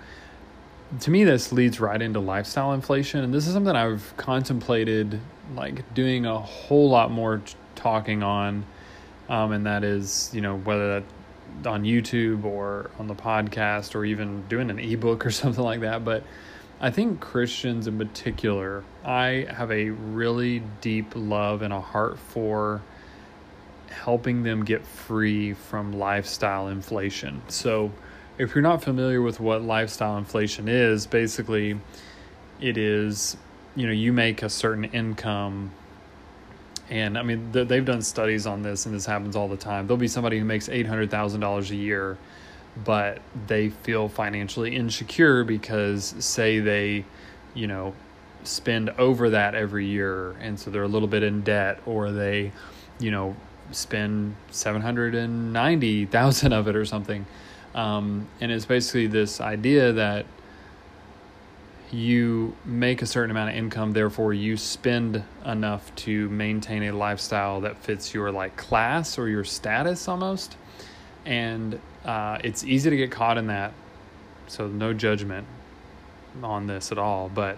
to 1.00 1.12
me 1.12 1.24
this 1.24 1.52
leads 1.52 1.80
right 1.80 2.02
into 2.02 2.20
lifestyle 2.20 2.74
inflation 2.74 3.24
and 3.24 3.34
this 3.34 3.48
is 3.48 3.54
something 3.54 3.76
i've 3.76 4.14
contemplated 4.18 5.20
like 5.56 5.94
doing 5.94 6.26
a 6.26 6.40
whole 6.40 6.90
lot 6.90 7.12
more 7.12 7.42
talking 7.76 8.24
on 8.24 8.66
um, 9.30 9.52
and 9.52 9.66
that 9.66 9.84
is 9.84 10.30
you 10.34 10.42
know 10.42 10.58
whether 10.58 11.00
that 11.00 11.68
on 11.68 11.84
youtube 11.84 12.44
or 12.44 12.90
on 13.00 13.08
the 13.08 13.16
podcast 13.16 13.96
or 13.96 14.04
even 14.04 14.46
doing 14.48 14.70
an 14.70 14.80
ebook 14.80 15.26
or 15.26 15.32
something 15.32 15.64
like 15.64 15.82
that 15.82 16.04
but 16.04 16.24
I 16.80 16.92
think 16.92 17.22
Christians 17.22 17.88
in 17.88 17.98
particular, 17.98 18.84
I 19.04 19.48
have 19.50 19.72
a 19.72 19.90
really 19.90 20.62
deep 20.82 21.14
love 21.16 21.62
and 21.62 21.74
a 21.74 21.80
heart 21.80 22.20
for 22.20 22.82
helping 23.90 24.44
them 24.44 24.66
get 24.66 24.86
free 24.86 25.54
from 25.54 25.94
lifestyle 25.94 26.68
inflation. 26.68 27.42
So, 27.48 27.92
if 28.38 28.54
you're 28.54 28.62
not 28.62 28.84
familiar 28.84 29.22
with 29.22 29.40
what 29.40 29.62
lifestyle 29.62 30.18
inflation 30.18 30.68
is, 30.68 31.08
basically 31.08 31.80
it 32.60 32.78
is, 32.78 33.38
you 33.78 33.88
know, 33.88 33.94
you 33.94 34.12
make 34.12 34.44
a 34.44 34.50
certain 34.50 34.84
income 34.84 35.72
and 36.90 37.18
I 37.18 37.24
mean, 37.24 37.52
they've 37.52 37.86
done 37.86 38.02
studies 38.02 38.46
on 38.46 38.62
this, 38.62 38.86
and 38.86 38.94
this 38.94 39.06
happens 39.06 39.36
all 39.36 39.48
the 39.48 39.58
time. 39.58 39.88
There'll 39.88 39.98
be 39.98 40.08
somebody 40.08 40.38
who 40.40 40.46
makes 40.46 40.70
eight 40.70 40.86
hundred 40.86 41.10
thousand 41.10 41.42
dollars 41.42 41.72
a 41.72 41.76
year, 41.76 42.18
but 42.84 43.20
they 43.48 43.70
feel 43.70 44.08
financially 44.08 44.76
insecure 44.76 45.44
because, 45.44 46.14
say, 46.20 46.60
they, 46.60 47.06
you 47.54 47.68
know, 47.68 47.94
spend 48.44 48.92
over 48.92 49.32
that 49.32 49.56
every 49.56 49.86
year, 49.88 50.32
and 50.42 50.60
so 50.60 50.70
they're 50.70 50.84
a 50.84 50.88
little 50.88 51.08
bit 51.08 51.24
in 51.24 51.42
debt, 51.42 51.80
or 51.86 52.12
they, 52.12 52.52
you 53.00 53.12
know, 53.12 53.36
spend 53.72 54.36
seven 54.52 54.82
hundred 54.82 55.16
and 55.16 55.52
ninety 55.54 56.06
thousand 56.06 56.54
of 56.54 56.68
it 56.68 56.76
or 56.76 56.86
something. 56.86 57.26
Um, 57.74 58.28
and 58.40 58.52
it's 58.52 58.66
basically 58.66 59.08
this 59.08 59.42
idea 59.42 59.92
that 59.94 60.26
you 61.96 62.56
make 62.66 63.02
a 63.02 63.06
certain 63.06 63.32
amount 63.32 63.52
of 63.52 63.56
income, 63.56 63.94
therefore 63.94 64.34
you 64.34 64.58
spend 64.58 65.24
enough 65.46 65.96
to 65.96 66.30
maintain 66.30 66.84
a 66.84 66.92
lifestyle 66.92 67.62
that 67.62 67.78
fits 67.78 68.14
your 68.14 68.32
like 68.32 68.58
class 68.58 69.18
or 69.18 69.30
your 69.30 69.44
status 69.44 70.08
almost. 70.08 70.58
And 71.26 71.80
uh, 72.04 72.40
it's 72.44 72.64
easy 72.64 72.90
to 72.90 72.98
get 72.98 73.12
caught 73.12 73.38
in 73.38 73.48
that. 73.48 73.74
So 74.48 74.68
no 74.68 74.94
judgment 74.94 75.48
on 76.44 76.68
this 76.68 76.92
at 76.92 76.98
all, 76.98 77.30
but 77.34 77.58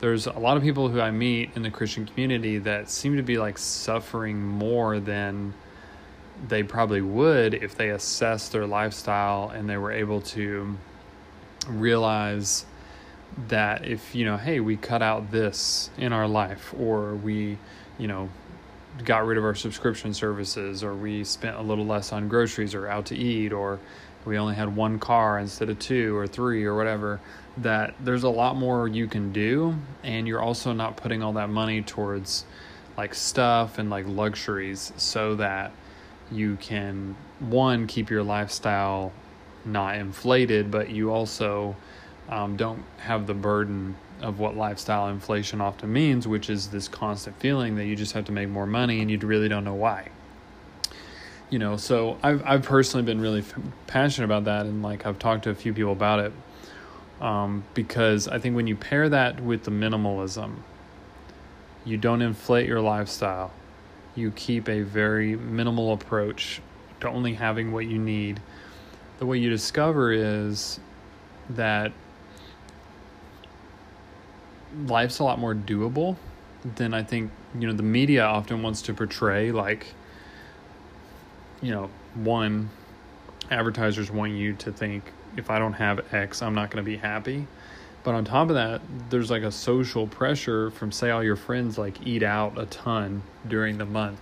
there's 0.00 0.26
a 0.26 0.38
lot 0.38 0.56
of 0.56 0.62
people 0.62 0.88
who 0.88 1.00
I 1.00 1.10
meet 1.10 1.50
in 1.56 1.62
the 1.62 1.70
Christian 1.70 2.06
community 2.06 2.58
that 2.58 2.90
seem 2.90 3.16
to 3.16 3.22
be 3.22 3.38
like 3.38 3.58
suffering 3.58 4.40
more 4.40 5.00
than 5.00 5.54
they 6.48 6.62
probably 6.62 7.02
would 7.02 7.54
if 7.54 7.74
they 7.74 7.90
assessed 7.90 8.52
their 8.52 8.66
lifestyle 8.66 9.50
and 9.50 9.68
they 9.68 9.76
were 9.76 9.92
able 9.92 10.20
to 10.22 10.76
realize 11.68 12.64
that 13.48 13.86
if 13.86 14.14
you 14.14 14.24
know 14.24 14.36
hey 14.36 14.60
we 14.60 14.76
cut 14.76 15.02
out 15.02 15.30
this 15.30 15.90
in 15.96 16.12
our 16.12 16.28
life 16.28 16.74
or 16.78 17.14
we 17.14 17.56
you 17.98 18.06
know 18.06 18.28
got 19.04 19.24
rid 19.24 19.38
of 19.38 19.44
our 19.44 19.54
subscription 19.54 20.12
services 20.12 20.82
or 20.82 20.94
we 20.94 21.24
spent 21.24 21.56
a 21.56 21.62
little 21.62 21.86
less 21.86 22.12
on 22.12 22.28
groceries 22.28 22.74
or 22.74 22.88
out 22.88 23.06
to 23.06 23.16
eat 23.16 23.52
or 23.52 23.78
we 24.24 24.36
only 24.36 24.54
had 24.54 24.74
one 24.74 24.98
car 24.98 25.38
instead 25.38 25.70
of 25.70 25.78
two 25.78 26.16
or 26.16 26.26
three 26.26 26.64
or 26.64 26.74
whatever 26.74 27.20
that 27.56 27.94
there's 28.00 28.22
a 28.22 28.28
lot 28.28 28.56
more 28.56 28.88
you 28.88 29.06
can 29.06 29.32
do 29.32 29.74
and 30.02 30.26
you're 30.26 30.42
also 30.42 30.72
not 30.72 30.96
putting 30.96 31.22
all 31.22 31.32
that 31.32 31.48
money 31.48 31.82
towards 31.82 32.44
like 32.96 33.14
stuff 33.14 33.78
and 33.78 33.90
like 33.90 34.04
luxuries 34.06 34.92
so 34.96 35.34
that 35.34 35.72
you 36.30 36.56
can 36.56 37.16
one 37.38 37.86
keep 37.86 38.10
your 38.10 38.22
lifestyle 38.22 39.12
not 39.64 39.96
inflated 39.96 40.70
but 40.70 40.90
you 40.90 41.10
also 41.10 41.74
um, 42.30 42.56
don't 42.56 42.84
have 42.98 43.26
the 43.26 43.34
burden 43.34 43.96
of 44.22 44.38
what 44.38 44.56
lifestyle 44.56 45.08
inflation 45.08 45.60
often 45.60 45.92
means, 45.92 46.28
which 46.28 46.48
is 46.48 46.68
this 46.68 46.86
constant 46.86 47.38
feeling 47.40 47.74
that 47.76 47.86
you 47.86 47.96
just 47.96 48.12
have 48.12 48.24
to 48.26 48.32
make 48.32 48.48
more 48.48 48.66
money 48.66 49.00
and 49.00 49.10
you 49.10 49.18
really 49.18 49.48
don't 49.48 49.64
know 49.64 49.74
why. 49.74 50.08
You 51.50 51.58
know, 51.58 51.76
so 51.76 52.16
I've 52.22 52.42
I've 52.46 52.62
personally 52.62 53.04
been 53.04 53.20
really 53.20 53.40
f- 53.40 53.54
passionate 53.88 54.26
about 54.26 54.44
that, 54.44 54.66
and 54.66 54.84
like 54.84 55.04
I've 55.04 55.18
talked 55.18 55.44
to 55.44 55.50
a 55.50 55.54
few 55.54 55.74
people 55.74 55.90
about 55.90 56.20
it, 56.20 56.32
um, 57.20 57.64
because 57.74 58.28
I 58.28 58.38
think 58.38 58.54
when 58.54 58.68
you 58.68 58.76
pair 58.76 59.08
that 59.08 59.40
with 59.42 59.64
the 59.64 59.72
minimalism, 59.72 60.58
you 61.84 61.96
don't 61.96 62.22
inflate 62.22 62.68
your 62.68 62.80
lifestyle. 62.80 63.50
You 64.14 64.30
keep 64.30 64.68
a 64.68 64.82
very 64.82 65.34
minimal 65.34 65.92
approach 65.92 66.60
to 67.00 67.08
only 67.08 67.34
having 67.34 67.72
what 67.72 67.86
you 67.86 67.98
need. 67.98 68.40
The 69.18 69.26
way 69.26 69.38
you 69.38 69.50
discover 69.50 70.12
is 70.12 70.78
that 71.48 71.90
life's 74.86 75.18
a 75.18 75.24
lot 75.24 75.38
more 75.38 75.54
doable 75.54 76.16
than 76.76 76.92
I 76.94 77.02
think 77.02 77.30
you 77.58 77.66
know 77.66 77.72
the 77.72 77.82
media 77.82 78.24
often 78.24 78.62
wants 78.62 78.82
to 78.82 78.94
portray. 78.94 79.52
Like, 79.52 79.86
you 81.60 81.70
know, 81.72 81.90
one 82.14 82.70
advertisers 83.50 84.10
want 84.10 84.32
you 84.32 84.54
to 84.54 84.72
think 84.72 85.12
if 85.36 85.50
I 85.50 85.58
don't 85.58 85.74
have 85.74 86.12
X, 86.12 86.42
I'm 86.42 86.54
not 86.54 86.70
going 86.70 86.84
to 86.84 86.88
be 86.88 86.96
happy. 86.96 87.46
But 88.02 88.14
on 88.14 88.24
top 88.24 88.48
of 88.48 88.54
that, 88.54 88.80
there's 89.10 89.30
like 89.30 89.42
a 89.42 89.52
social 89.52 90.06
pressure 90.06 90.70
from 90.70 90.90
say 90.90 91.10
all 91.10 91.22
your 91.22 91.36
friends 91.36 91.76
like 91.76 92.06
eat 92.06 92.22
out 92.22 92.58
a 92.58 92.66
ton 92.66 93.22
during 93.46 93.78
the 93.78 93.84
month, 93.84 94.20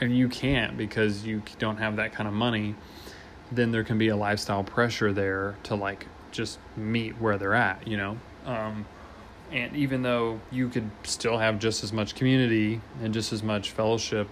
and 0.00 0.16
you 0.16 0.28
can't 0.28 0.76
because 0.76 1.24
you 1.24 1.42
don't 1.58 1.78
have 1.78 1.96
that 1.96 2.12
kind 2.12 2.28
of 2.28 2.34
money. 2.34 2.76
Then 3.50 3.72
there 3.72 3.84
can 3.84 3.98
be 3.98 4.08
a 4.08 4.16
lifestyle 4.16 4.62
pressure 4.62 5.12
there 5.12 5.56
to 5.64 5.74
like 5.74 6.06
just 6.30 6.58
meet 6.76 7.20
where 7.20 7.38
they're 7.38 7.54
at, 7.54 7.86
you 7.88 7.96
know. 7.96 8.18
Um, 8.44 8.86
and 9.52 9.76
even 9.76 10.02
though 10.02 10.40
you 10.50 10.68
could 10.68 10.90
still 11.04 11.38
have 11.38 11.58
just 11.58 11.84
as 11.84 11.92
much 11.92 12.14
community 12.14 12.80
and 13.02 13.14
just 13.14 13.32
as 13.32 13.42
much 13.42 13.70
fellowship 13.70 14.28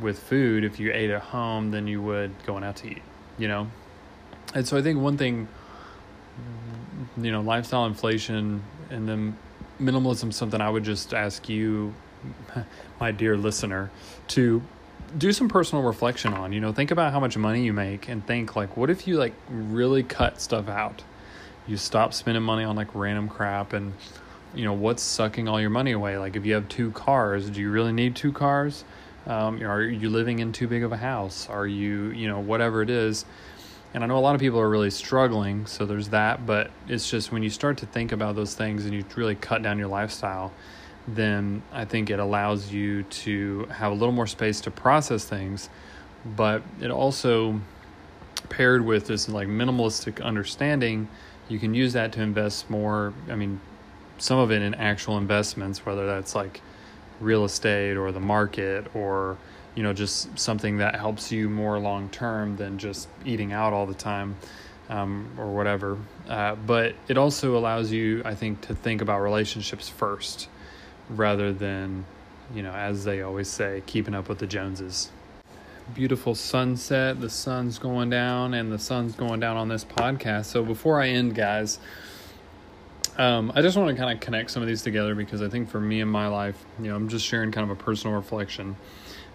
with 0.00 0.18
food 0.18 0.64
if 0.64 0.80
you 0.80 0.92
ate 0.92 1.10
at 1.10 1.22
home 1.22 1.70
than 1.70 1.86
you 1.86 2.02
would 2.02 2.32
going 2.44 2.64
out 2.64 2.76
to 2.76 2.88
eat, 2.88 3.02
you 3.38 3.48
know? 3.48 3.68
And 4.54 4.66
so 4.66 4.76
I 4.76 4.82
think 4.82 5.00
one 5.00 5.16
thing, 5.16 5.48
you 7.16 7.30
know, 7.30 7.40
lifestyle 7.40 7.86
inflation 7.86 8.62
and 8.90 9.08
then 9.08 9.36
minimalism, 9.80 10.32
something 10.32 10.60
I 10.60 10.70
would 10.70 10.84
just 10.84 11.14
ask 11.14 11.48
you, 11.48 11.94
my 13.00 13.12
dear 13.12 13.36
listener, 13.36 13.90
to 14.28 14.62
do 15.16 15.32
some 15.32 15.48
personal 15.48 15.84
reflection 15.84 16.34
on. 16.34 16.52
You 16.52 16.60
know, 16.60 16.72
think 16.72 16.90
about 16.90 17.12
how 17.12 17.20
much 17.20 17.36
money 17.36 17.64
you 17.64 17.72
make 17.72 18.08
and 18.08 18.26
think, 18.26 18.56
like, 18.56 18.76
what 18.76 18.90
if 18.90 19.06
you, 19.06 19.18
like, 19.18 19.34
really 19.48 20.02
cut 20.02 20.40
stuff 20.40 20.68
out? 20.68 21.02
You 21.66 21.76
stop 21.76 22.14
spending 22.14 22.42
money 22.42 22.64
on 22.64 22.76
like 22.76 22.94
random 22.94 23.28
crap 23.28 23.72
and 23.72 23.92
you 24.54 24.64
know 24.64 24.72
what's 24.72 25.02
sucking 25.02 25.48
all 25.48 25.60
your 25.60 25.70
money 25.70 25.92
away? 25.92 26.18
Like 26.18 26.36
if 26.36 26.46
you 26.46 26.54
have 26.54 26.68
two 26.68 26.90
cars 26.92 27.50
do 27.50 27.60
you 27.60 27.70
really 27.70 27.92
need 27.92 28.16
two 28.16 28.32
cars? 28.32 28.84
Um, 29.26 29.62
are 29.62 29.82
you 29.82 30.08
living 30.08 30.38
in 30.38 30.52
too 30.52 30.68
big 30.68 30.82
of 30.82 30.92
a 30.92 30.96
house? 30.96 31.48
Are 31.48 31.66
you 31.66 32.10
you 32.10 32.28
know 32.28 32.40
whatever 32.40 32.82
it 32.82 32.90
is. 32.90 33.24
And 33.94 34.04
i 34.04 34.06
know 34.06 34.18
a 34.18 34.20
lot 34.20 34.34
of 34.34 34.40
people 34.42 34.60
are 34.60 34.68
really 34.68 34.90
struggling 34.90 35.64
so 35.64 35.86
there's 35.86 36.10
that 36.10 36.44
but 36.44 36.70
it's 36.86 37.08
just 37.08 37.32
when 37.32 37.42
you 37.42 37.48
start 37.48 37.78
to 37.78 37.86
think 37.86 38.12
about 38.12 38.36
those 38.36 38.54
things 38.54 38.84
and 38.84 38.92
you 38.92 39.02
really 39.16 39.36
cut 39.36 39.62
down 39.62 39.78
your 39.78 39.88
lifestyle 39.88 40.52
then 41.08 41.62
i 41.72 41.86
think 41.86 42.10
it 42.10 42.18
allows 42.18 42.70
you 42.70 43.04
to 43.04 43.64
have 43.66 43.92
a 43.92 43.94
little 43.94 44.12
more 44.12 44.26
space 44.26 44.60
to 44.60 44.70
process 44.70 45.24
things 45.24 45.70
but 46.36 46.62
it 46.80 46.90
also 46.90 47.58
paired 48.48 48.84
with 48.84 49.06
this 49.06 49.28
like 49.28 49.48
minimalistic 49.48 50.22
understanding 50.22 51.08
you 51.48 51.58
can 51.58 51.74
use 51.74 51.92
that 51.92 52.12
to 52.12 52.22
invest 52.22 52.68
more. 52.70 53.12
I 53.30 53.34
mean, 53.34 53.60
some 54.18 54.38
of 54.38 54.50
it 54.50 54.62
in 54.62 54.74
actual 54.74 55.18
investments, 55.18 55.84
whether 55.84 56.06
that's 56.06 56.34
like 56.34 56.60
real 57.20 57.44
estate 57.44 57.96
or 57.96 58.12
the 58.12 58.20
market 58.20 58.86
or 58.94 59.38
you 59.74 59.82
know 59.82 59.92
just 59.92 60.38
something 60.38 60.78
that 60.78 60.94
helps 60.96 61.32
you 61.32 61.48
more 61.48 61.78
long 61.78 62.08
term 62.10 62.56
than 62.56 62.78
just 62.78 63.08
eating 63.24 63.52
out 63.52 63.72
all 63.72 63.86
the 63.86 63.94
time 63.94 64.36
um, 64.88 65.30
or 65.38 65.52
whatever. 65.52 65.98
Uh, 66.28 66.54
but 66.54 66.94
it 67.08 67.18
also 67.18 67.56
allows 67.56 67.92
you, 67.92 68.22
I 68.24 68.34
think, 68.34 68.60
to 68.62 68.74
think 68.74 69.00
about 69.00 69.20
relationships 69.20 69.88
first 69.88 70.48
rather 71.08 71.52
than 71.52 72.04
you 72.54 72.62
know, 72.62 72.72
as 72.72 73.04
they 73.04 73.22
always 73.22 73.48
say, 73.48 73.82
keeping 73.86 74.14
up 74.14 74.28
with 74.28 74.38
the 74.38 74.46
Joneses 74.46 75.10
beautiful 75.94 76.34
sunset. 76.34 77.20
The 77.20 77.30
sun's 77.30 77.78
going 77.78 78.10
down, 78.10 78.54
and 78.54 78.72
the 78.72 78.78
sun's 78.78 79.14
going 79.14 79.40
down 79.40 79.56
on 79.56 79.68
this 79.68 79.84
podcast. 79.84 80.46
So 80.46 80.62
before 80.64 81.00
I 81.00 81.08
end, 81.08 81.34
guys, 81.34 81.78
um, 83.18 83.52
I 83.54 83.62
just 83.62 83.76
want 83.76 83.90
to 83.90 83.96
kind 83.96 84.12
of 84.12 84.20
connect 84.20 84.50
some 84.50 84.62
of 84.62 84.68
these 84.68 84.82
together 84.82 85.14
because 85.14 85.42
I 85.42 85.48
think 85.48 85.70
for 85.70 85.80
me 85.80 86.00
in 86.00 86.08
my 86.08 86.28
life, 86.28 86.64
you 86.78 86.88
know, 86.88 86.96
I'm 86.96 87.08
just 87.08 87.24
sharing 87.24 87.52
kind 87.52 87.70
of 87.70 87.78
a 87.78 87.82
personal 87.82 88.16
reflection. 88.16 88.76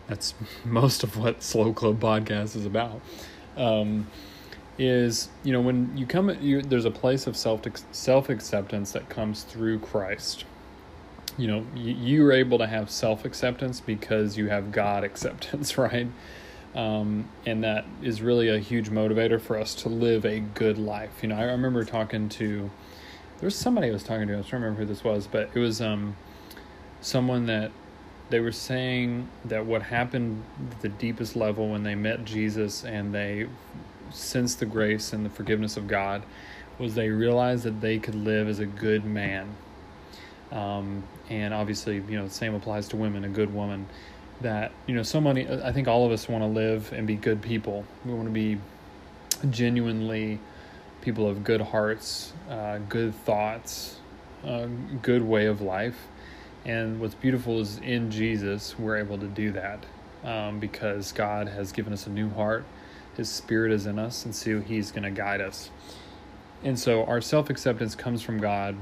That's 0.08 0.34
most 0.66 1.04
of 1.04 1.18
what 1.18 1.42
Slow 1.42 1.74
Club 1.74 2.00
podcast 2.00 2.56
is 2.56 2.66
about. 2.66 3.02
Um, 3.58 4.08
is 4.78 5.30
you 5.44 5.52
know 5.52 5.62
when 5.62 5.96
you 5.98 6.06
come, 6.06 6.30
you, 6.42 6.62
there's 6.62 6.86
a 6.86 6.92
place 6.92 7.28
of 7.28 7.36
self 7.36 7.62
self 7.92 8.30
acceptance 8.30 8.94
that 8.94 9.10
comes 9.10 9.44
through 9.44 9.80
Christ 9.80 10.46
you 11.38 11.48
know 11.48 11.66
you, 11.76 11.94
you're 11.94 12.32
able 12.32 12.58
to 12.58 12.68
have 12.68 12.90
self 12.90 13.26
acceptance 13.26 13.80
because 13.80 14.38
you 14.38 14.48
have 14.50 14.72
God 14.72 15.04
acceptance, 15.12 15.78
right? 15.78 16.08
Um, 16.74 17.28
and 17.46 17.64
that 17.64 17.86
is 18.02 18.22
really 18.22 18.48
a 18.48 18.58
huge 18.58 18.90
motivator 18.90 19.42
for 19.42 19.58
us 19.58 19.76
to 19.76 19.90
live 19.90 20.26
a 20.26 20.40
good 20.40 20.78
life. 20.78 21.12
You 21.22 21.30
know, 21.30 21.36
I 21.36 21.44
remember 21.44 21.84
talking 21.84 22.30
to 22.30 22.70
there 23.42 23.48
was 23.48 23.56
somebody 23.56 23.90
I 23.90 23.92
was 23.92 24.04
talking 24.04 24.28
to. 24.28 24.38
I 24.38 24.42
trying 24.44 24.62
remember 24.62 24.82
who 24.82 24.86
this 24.86 25.04
was, 25.04 25.26
but 25.26 25.50
it 25.54 25.60
was 25.60 25.82
um, 25.82 26.16
someone 27.02 27.48
that 27.48 27.72
they 28.30 28.40
were 28.40 28.52
saying 28.52 29.28
that 29.46 29.66
what 29.66 29.82
happened 29.82 30.44
at 30.72 30.82
the 30.82 30.90
deepest 30.90 31.36
level 31.36 31.70
when 31.70 31.82
they 31.84 31.96
met 31.96 32.24
Jesus 32.24 32.86
and 32.86 33.14
they 33.14 33.48
sensed 34.12 34.60
the 34.60 34.66
grace 34.66 35.12
and 35.12 35.26
the 35.26 35.30
forgiveness 35.30 35.76
of 35.76 35.88
God 35.88 36.24
was 36.78 36.96
they 36.96 37.10
realized 37.10 37.64
that 37.64 37.82
they 37.82 37.98
could 37.98 38.16
live 38.16 38.48
as 38.48 38.60
a 38.60 38.66
good 38.66 39.06
man. 39.06 39.56
Um, 40.52 41.04
and 41.30 41.54
obviously, 41.54 41.96
you 41.96 42.18
know, 42.18 42.28
the 42.28 42.34
same 42.34 42.54
applies 42.54 42.88
to 42.90 42.98
women, 42.98 43.24
a 43.24 43.30
good 43.30 43.54
woman. 43.54 43.88
That, 44.42 44.72
you 44.88 44.96
know, 44.96 45.04
so 45.04 45.22
many, 45.22 45.48
I 45.48 45.72
think 45.72 45.88
all 45.88 46.06
of 46.06 46.12
us 46.12 46.28
want 46.28 46.44
to 46.44 46.48
live 46.48 46.92
and 46.94 47.06
be 47.06 47.16
good 47.16 47.42
people. 47.42 47.86
We 48.06 48.14
want 48.14 48.28
to 48.28 48.34
be 48.34 48.58
genuinely 49.50 50.40
people 51.02 51.28
of 51.28 51.44
good 51.44 51.62
hearts, 51.62 52.34
uh, 52.50 52.80
good 52.90 53.14
thoughts, 53.14 53.98
good 55.02 55.22
way 55.22 55.46
of 55.46 55.62
life. 55.62 56.08
And 56.66 57.00
what's 57.00 57.16
beautiful 57.16 57.60
is 57.60 57.78
in 57.80 58.12
Jesus, 58.12 58.78
we're 58.78 58.98
able 58.98 59.18
to 59.18 59.28
do 59.28 59.52
that 59.52 59.86
um, 60.24 60.60
because 60.60 61.12
God 61.12 61.48
has 61.48 61.72
given 61.72 61.94
us 61.94 62.08
a 62.08 62.10
new 62.10 62.30
heart. 62.30 62.64
His 63.18 63.30
Spirit 63.30 63.72
is 63.72 63.86
in 63.86 64.00
us, 64.00 64.26
and 64.26 64.34
so 64.36 64.62
He's 64.62 64.92
going 64.92 65.04
to 65.04 65.12
guide 65.12 65.42
us. 65.42 65.70
And 66.64 66.80
so 66.80 67.04
our 67.06 67.22
self 67.22 67.50
acceptance 67.50 67.96
comes 67.96 68.22
from 68.22 68.40
God 68.40 68.76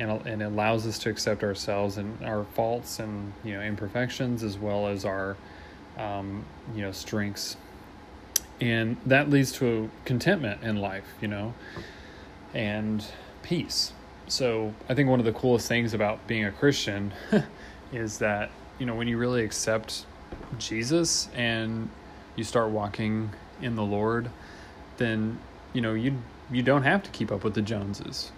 and, 0.00 0.26
and 0.26 0.42
allows 0.42 0.86
us 0.86 0.98
to 1.00 1.10
accept 1.10 1.44
ourselves 1.44 1.98
and 1.98 2.24
our 2.24 2.44
faults 2.54 2.98
and 2.98 3.32
you 3.44 3.52
know 3.54 3.60
imperfections 3.60 4.42
as 4.42 4.56
well 4.56 4.88
as 4.88 5.04
our 5.04 5.36
um, 5.98 6.44
you 6.74 6.80
know 6.82 6.92
strengths. 6.92 7.56
And 8.60 8.96
that 9.06 9.30
leads 9.30 9.52
to 9.52 9.90
contentment 10.04 10.62
in 10.62 10.76
life 10.76 11.04
you 11.20 11.28
know 11.28 11.54
and 12.54 13.04
peace. 13.42 13.92
So 14.26 14.74
i 14.88 14.94
think 14.94 15.08
one 15.08 15.18
of 15.18 15.26
the 15.26 15.32
coolest 15.32 15.68
things 15.68 15.92
about 15.92 16.26
being 16.26 16.44
a 16.44 16.52
christian 16.52 17.12
is 17.92 18.18
that 18.18 18.50
you 18.78 18.86
know 18.86 18.94
when 18.94 19.08
you 19.08 19.18
really 19.18 19.42
accept 19.42 20.06
jesus 20.56 21.28
and 21.34 21.88
you 22.36 22.44
start 22.44 22.70
walking 22.70 23.30
in 23.60 23.74
the 23.74 23.82
lord 23.82 24.30
then 24.98 25.36
you 25.72 25.80
know 25.80 25.94
you 25.94 26.16
you 26.50 26.62
don't 26.62 26.84
have 26.84 27.02
to 27.02 27.10
keep 27.10 27.32
up 27.32 27.42
with 27.42 27.54
the 27.54 27.62
joneses 27.62 28.30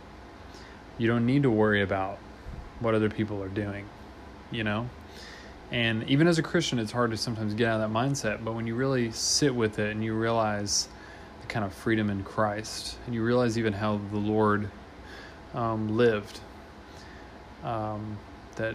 you 0.99 1.09
don't 1.09 1.27
need 1.27 1.43
to 1.43 1.51
worry 1.51 1.83
about 1.83 2.19
what 2.81 2.95
other 2.95 3.09
people 3.09 3.43
are 3.43 3.49
doing, 3.49 3.87
you 4.51 4.65
know? 4.65 4.89
And 5.71 6.09
even 6.09 6.27
as 6.27 6.39
a 6.39 6.43
Christian, 6.43 6.79
it's 6.79 6.93
hard 6.93 7.11
to 7.13 7.17
sometimes 7.17 7.55
get 7.55 7.67
out 7.67 7.81
of 7.81 7.91
that 7.91 7.99
mindset. 7.99 8.45
But 8.45 8.55
when 8.55 8.67
you 8.67 8.75
really 8.75 9.11
sit 9.13 9.55
with 9.55 9.79
it 9.79 9.91
and 9.91 10.05
you 10.05 10.13
realize 10.15 10.89
the 11.41 11.47
kind 11.47 11.65
of 11.65 11.73
freedom 11.73 12.11
in 12.11 12.23
Christ, 12.23 12.99
and 13.07 13.15
you 13.15 13.25
realize 13.25 13.57
even 13.59 13.73
how 13.73 13.99
the 14.11 14.19
Lord 14.19 14.69
um, 15.55 15.97
lived, 15.97 16.41
um, 17.65 18.19
that 18.57 18.75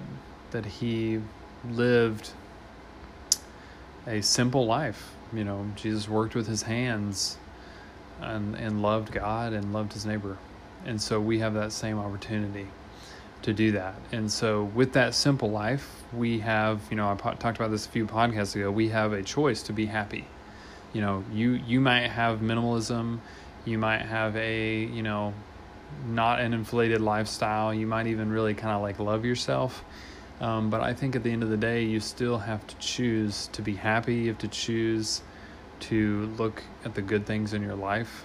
that 0.52 0.66
He 0.66 1.22
lived 1.70 2.32
a 4.08 4.22
simple 4.22 4.66
life. 4.66 5.14
You 5.34 5.44
know, 5.44 5.68
Jesus 5.76 6.10
worked 6.10 6.34
with 6.34 6.48
His 6.48 6.64
hands 6.64 7.38
and 8.22 8.56
and 8.56 8.82
loved 8.82 9.12
God 9.12 9.54
and 9.54 9.72
loved 9.72 9.94
His 9.94 10.06
neighbor. 10.06 10.38
And 10.86 11.02
so 11.02 11.20
we 11.20 11.40
have 11.40 11.54
that 11.56 11.72
same 11.72 12.00
opportunity 12.00 12.68
to 13.42 13.54
do 13.54 13.72
that. 13.74 13.96
And 14.12 14.32
so 14.32 14.64
with 14.64 14.94
that 14.94 15.14
simple 15.14 15.50
life, 15.50 16.04
we 16.14 16.40
have, 16.40 16.82
you 16.90 16.98
know, 16.98 17.10
I 17.10 17.16
po- 17.16 17.34
talked 17.34 17.58
about 17.58 17.72
this 17.72 17.86
a 17.86 17.90
few 17.90 18.06
podcasts 18.06 18.56
ago, 18.56 18.72
we 18.72 18.90
have 18.90 19.14
a 19.14 19.22
choice 19.24 19.64
to 19.64 19.74
be 19.74 19.86
happy. 19.86 20.28
You 20.94 21.02
know, 21.02 21.24
you 21.32 21.52
you 21.52 21.80
might 21.80 22.08
have 22.08 22.40
minimalism, 22.40 23.20
you 23.66 23.78
might 23.78 24.02
have 24.02 24.36
a, 24.38 24.86
you 24.86 25.04
know, 25.04 25.34
not 26.08 26.40
an 26.40 26.54
inflated 26.54 27.02
lifestyle, 27.02 27.74
you 27.74 27.86
might 27.86 28.08
even 28.08 28.32
really 28.32 28.54
kind 28.54 28.76
of 28.76 28.82
like 28.82 29.00
love 29.00 29.26
yourself. 29.26 29.84
Um, 30.40 30.70
but 30.70 30.82
I 30.82 30.94
think 30.94 31.16
at 31.16 31.24
the 31.24 31.32
end 31.32 31.44
of 31.44 31.50
the 31.50 31.58
day, 31.58 31.84
you 31.84 32.00
still 32.00 32.38
have 32.38 32.66
to 32.68 32.76
choose 32.78 33.48
to 33.54 33.62
be 33.62 33.74
happy. 33.74 34.16
You 34.16 34.28
have 34.30 34.38
to 34.40 34.48
choose 34.48 35.22
to 35.80 36.34
look 36.38 36.64
at 36.86 36.96
the 36.96 37.02
good 37.02 37.26
things 37.26 37.54
in 37.54 37.62
your 37.62 37.76
life 37.76 38.24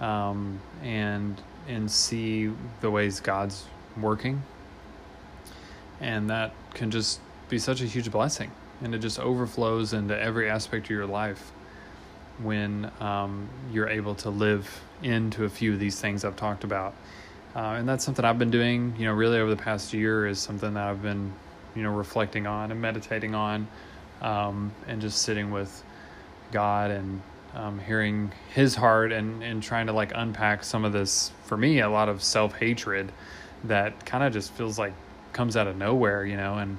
um, 0.00 0.60
and 0.82 1.40
and 1.68 1.90
see 1.90 2.52
the 2.80 2.90
ways 2.90 3.20
God's 3.20 3.64
working. 4.00 4.42
And 6.00 6.28
that 6.30 6.52
can 6.74 6.90
just 6.90 7.20
be 7.48 7.58
such 7.58 7.80
a 7.80 7.86
huge 7.86 8.10
blessing. 8.10 8.50
And 8.82 8.94
it 8.94 8.98
just 8.98 9.18
overflows 9.18 9.92
into 9.92 10.18
every 10.18 10.50
aspect 10.50 10.86
of 10.86 10.90
your 10.90 11.06
life 11.06 11.52
when 12.42 12.90
um, 13.00 13.48
you're 13.72 13.88
able 13.88 14.14
to 14.16 14.30
live 14.30 14.82
into 15.02 15.44
a 15.44 15.48
few 15.48 15.72
of 15.72 15.78
these 15.78 16.00
things 16.00 16.24
I've 16.24 16.36
talked 16.36 16.64
about. 16.64 16.94
Uh, 17.54 17.76
and 17.78 17.88
that's 17.88 18.04
something 18.04 18.24
I've 18.24 18.38
been 18.38 18.50
doing, 18.50 18.94
you 18.98 19.06
know, 19.06 19.12
really 19.12 19.38
over 19.38 19.50
the 19.50 19.62
past 19.62 19.92
year 19.92 20.26
is 20.26 20.40
something 20.40 20.74
that 20.74 20.88
I've 20.88 21.02
been, 21.02 21.32
you 21.76 21.82
know, 21.84 21.92
reflecting 21.92 22.46
on 22.46 22.72
and 22.72 22.80
meditating 22.82 23.34
on 23.34 23.68
um, 24.20 24.72
and 24.88 25.00
just 25.00 25.22
sitting 25.22 25.52
with 25.52 25.84
God 26.50 26.90
and 26.90 27.22
um, 27.54 27.78
hearing 27.78 28.32
his 28.52 28.74
heart 28.74 29.12
and, 29.12 29.42
and 29.42 29.62
trying 29.62 29.86
to 29.86 29.92
like 29.92 30.12
unpack 30.14 30.64
some 30.64 30.84
of 30.84 30.92
this 30.92 31.30
for 31.44 31.56
me 31.56 31.80
a 31.80 31.88
lot 31.88 32.08
of 32.08 32.22
self-hatred 32.22 33.12
that 33.64 34.04
kind 34.04 34.24
of 34.24 34.32
just 34.32 34.52
feels 34.52 34.78
like 34.78 34.92
comes 35.32 35.56
out 35.56 35.66
of 35.66 35.76
nowhere 35.76 36.24
you 36.24 36.36
know? 36.36 36.54
And 36.54 36.78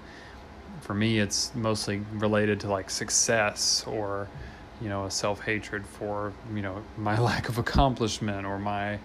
for 0.81 0.93
me 0.93 1.19
it's 1.19 1.53
mostly 1.55 2.01
related 2.13 2.59
to 2.61 2.69
like 2.69 2.89
success 2.89 3.83
or 3.87 4.27
you 4.81 4.89
know 4.89 5.05
a 5.05 5.11
self-hatred 5.11 5.85
for 5.85 6.33
you 6.53 6.61
know 6.61 6.83
my 6.97 7.19
lack 7.29 7.49
of 7.49 7.57
accomplishment 7.57 8.45
or 8.45 8.59
my 8.59 8.99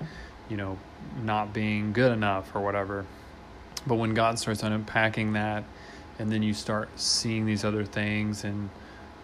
you 0.49 0.57
know 0.57 0.77
not 1.23 1.53
being 1.53 1.93
good 1.93 2.13
enough 2.13 2.55
or 2.55 2.61
whatever. 2.61 3.07
But 3.87 3.95
when 3.95 4.15
god 4.15 4.39
starts 4.39 4.63
unpacking 4.63 5.33
that 5.35 5.65
and 6.19 6.31
then 6.31 6.43
you 6.43 6.53
start 6.53 6.89
seeing 6.97 7.47
these 7.47 7.65
other 7.65 7.85
things 7.85 8.45
and 8.45 8.69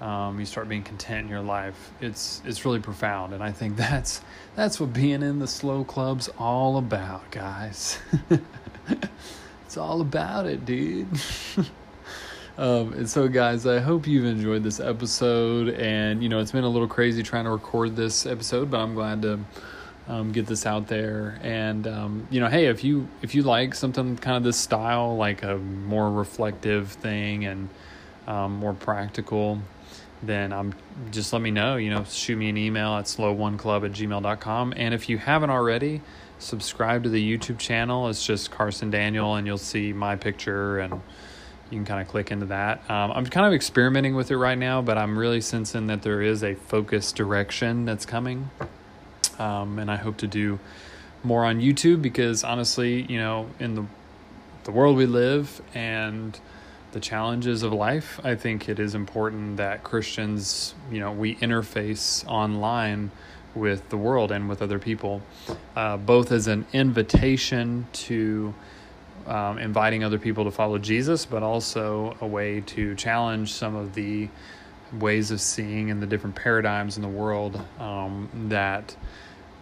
um, 0.00 0.38
you 0.38 0.44
start 0.44 0.68
being 0.68 0.82
content 0.82 1.24
in 1.24 1.28
your 1.28 1.40
life. 1.40 1.90
It's 2.00 2.42
it's 2.44 2.64
really 2.64 2.80
profound, 2.80 3.32
and 3.32 3.42
I 3.42 3.52
think 3.52 3.76
that's 3.76 4.20
that's 4.54 4.78
what 4.78 4.92
being 4.92 5.22
in 5.22 5.38
the 5.38 5.46
slow 5.46 5.84
club's 5.84 6.28
all 6.38 6.76
about, 6.76 7.30
guys. 7.30 7.98
it's 9.64 9.76
all 9.76 10.02
about 10.02 10.46
it, 10.46 10.66
dude. 10.66 11.08
um, 12.58 12.92
and 12.92 13.08
so, 13.08 13.26
guys, 13.28 13.66
I 13.66 13.78
hope 13.78 14.06
you've 14.06 14.26
enjoyed 14.26 14.62
this 14.62 14.80
episode. 14.80 15.70
And 15.70 16.22
you 16.22 16.28
know, 16.28 16.40
it's 16.40 16.52
been 16.52 16.64
a 16.64 16.68
little 16.68 16.88
crazy 16.88 17.22
trying 17.22 17.44
to 17.44 17.50
record 17.50 17.96
this 17.96 18.26
episode, 18.26 18.70
but 18.70 18.80
I'm 18.80 18.94
glad 18.94 19.22
to. 19.22 19.40
Um, 20.08 20.30
get 20.30 20.46
this 20.46 20.66
out 20.66 20.86
there 20.86 21.36
and 21.42 21.84
um, 21.88 22.28
you 22.30 22.38
know 22.38 22.46
hey 22.46 22.66
if 22.66 22.84
you 22.84 23.08
if 23.22 23.34
you 23.34 23.42
like 23.42 23.74
something 23.74 24.16
kind 24.16 24.36
of 24.36 24.44
this 24.44 24.56
style 24.56 25.16
like 25.16 25.42
a 25.42 25.56
more 25.56 26.08
reflective 26.08 26.92
thing 26.92 27.44
and 27.44 27.68
um, 28.28 28.54
more 28.54 28.72
practical 28.72 29.60
then 30.26 30.52
um, 30.52 30.74
just 31.10 31.32
let 31.32 31.42
me 31.42 31.50
know. 31.50 31.76
You 31.76 31.90
know, 31.90 32.04
shoot 32.04 32.36
me 32.36 32.48
an 32.48 32.56
email 32.56 32.94
at 32.94 33.06
slow1club 33.06 33.84
at 33.84 33.92
gmail.com. 33.92 34.74
And 34.76 34.94
if 34.94 35.08
you 35.08 35.18
haven't 35.18 35.50
already, 35.50 36.00
subscribe 36.38 37.04
to 37.04 37.08
the 37.08 37.38
YouTube 37.38 37.58
channel. 37.58 38.08
It's 38.08 38.24
just 38.24 38.50
Carson 38.50 38.90
Daniel, 38.90 39.34
and 39.34 39.46
you'll 39.46 39.58
see 39.58 39.92
my 39.92 40.16
picture, 40.16 40.78
and 40.78 40.94
you 41.70 41.78
can 41.78 41.84
kind 41.84 42.00
of 42.00 42.08
click 42.08 42.30
into 42.30 42.46
that. 42.46 42.88
Um, 42.90 43.12
I'm 43.12 43.26
kind 43.26 43.46
of 43.46 43.52
experimenting 43.52 44.14
with 44.14 44.30
it 44.30 44.36
right 44.36 44.58
now, 44.58 44.82
but 44.82 44.98
I'm 44.98 45.18
really 45.18 45.40
sensing 45.40 45.86
that 45.88 46.02
there 46.02 46.22
is 46.22 46.42
a 46.42 46.54
focused 46.54 47.16
direction 47.16 47.84
that's 47.84 48.06
coming. 48.06 48.50
Um, 49.38 49.78
and 49.78 49.90
I 49.90 49.96
hope 49.96 50.16
to 50.18 50.26
do 50.26 50.58
more 51.22 51.44
on 51.44 51.60
YouTube 51.60 52.00
because 52.02 52.44
honestly, 52.44 53.02
you 53.02 53.18
know, 53.18 53.48
in 53.58 53.74
the 53.74 53.84
the 54.66 54.72
world 54.72 54.96
we 54.96 55.06
live 55.06 55.62
and 55.74 56.38
the 56.96 57.00
challenges 57.00 57.62
of 57.62 57.74
life, 57.74 58.18
I 58.24 58.36
think 58.36 58.70
it 58.70 58.80
is 58.80 58.94
important 58.94 59.58
that 59.58 59.84
Christians, 59.84 60.74
you 60.90 60.98
know, 60.98 61.12
we 61.12 61.34
interface 61.34 62.26
online 62.26 63.10
with 63.54 63.86
the 63.90 63.98
world 63.98 64.32
and 64.32 64.48
with 64.48 64.62
other 64.62 64.78
people, 64.78 65.20
uh, 65.76 65.98
both 65.98 66.32
as 66.32 66.46
an 66.46 66.64
invitation 66.72 67.86
to 67.92 68.54
um, 69.26 69.58
inviting 69.58 70.04
other 70.04 70.18
people 70.18 70.44
to 70.44 70.50
follow 70.50 70.78
Jesus, 70.78 71.26
but 71.26 71.42
also 71.42 72.16
a 72.22 72.26
way 72.26 72.62
to 72.62 72.94
challenge 72.94 73.52
some 73.52 73.76
of 73.76 73.94
the 73.94 74.30
ways 74.98 75.30
of 75.30 75.38
seeing 75.38 75.90
and 75.90 76.00
the 76.00 76.06
different 76.06 76.34
paradigms 76.34 76.96
in 76.96 77.02
the 77.02 77.08
world 77.08 77.62
um, 77.78 78.30
that 78.48 78.96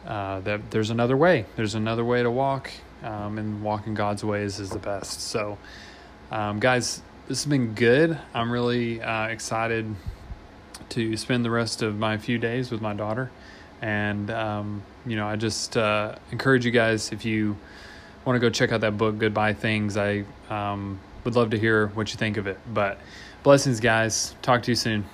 uh, 0.07 0.39
that 0.41 0.71
there's 0.71 0.91
another 0.91 1.17
way. 1.17 1.47
There's 1.57 1.75
another 1.75 2.05
way 2.05 2.23
to 2.23 2.31
walk, 2.31 2.71
um, 3.03 3.39
and 3.39 3.61
walking 3.61 3.95
God's 3.95 4.23
ways 4.23 4.61
is 4.61 4.71
the 4.71 4.79
best. 4.79 5.21
So, 5.21 5.59
um, 6.31 6.61
guys, 6.61 7.03
this 7.27 7.43
has 7.43 7.51
been 7.51 7.75
good. 7.75 8.19
I'm 8.35 8.51
really 8.51 9.01
uh, 9.01 9.27
excited 9.29 9.95
to 10.91 11.17
spend 11.17 11.45
the 11.45 11.51
rest 11.51 11.81
of 11.81 11.99
my 11.99 12.19
few 12.19 12.39
days 12.39 12.71
with 12.71 12.83
my 12.83 12.93
daughter. 12.93 13.31
And, 13.81 14.31
um, 14.31 14.83
you 15.07 15.17
know, 15.17 15.27
I 15.27 15.37
just 15.37 15.77
uh, 15.77 16.17
encourage 16.33 16.67
you 16.67 16.71
guys 16.71 17.13
if 17.13 17.25
you 17.25 17.57
want 18.25 18.37
to 18.37 18.41
go 18.41 18.51
check 18.51 18.73
out 18.73 18.83
that 18.83 18.99
book, 18.99 19.19
Goodbye 19.19 19.55
Things, 19.55 19.97
I 19.97 20.25
um, 20.51 21.01
would 21.25 21.35
love 21.35 21.51
to 21.51 21.59
hear 21.59 21.89
what 21.89 22.13
you 22.13 22.19
think 22.19 22.37
of 22.37 22.47
it. 22.47 22.59
But 22.73 22.99
blessings, 23.43 23.81
guys. 23.81 24.35
Talk 24.43 24.63
to 24.65 24.71
you 24.71 24.77
soon. 24.77 25.05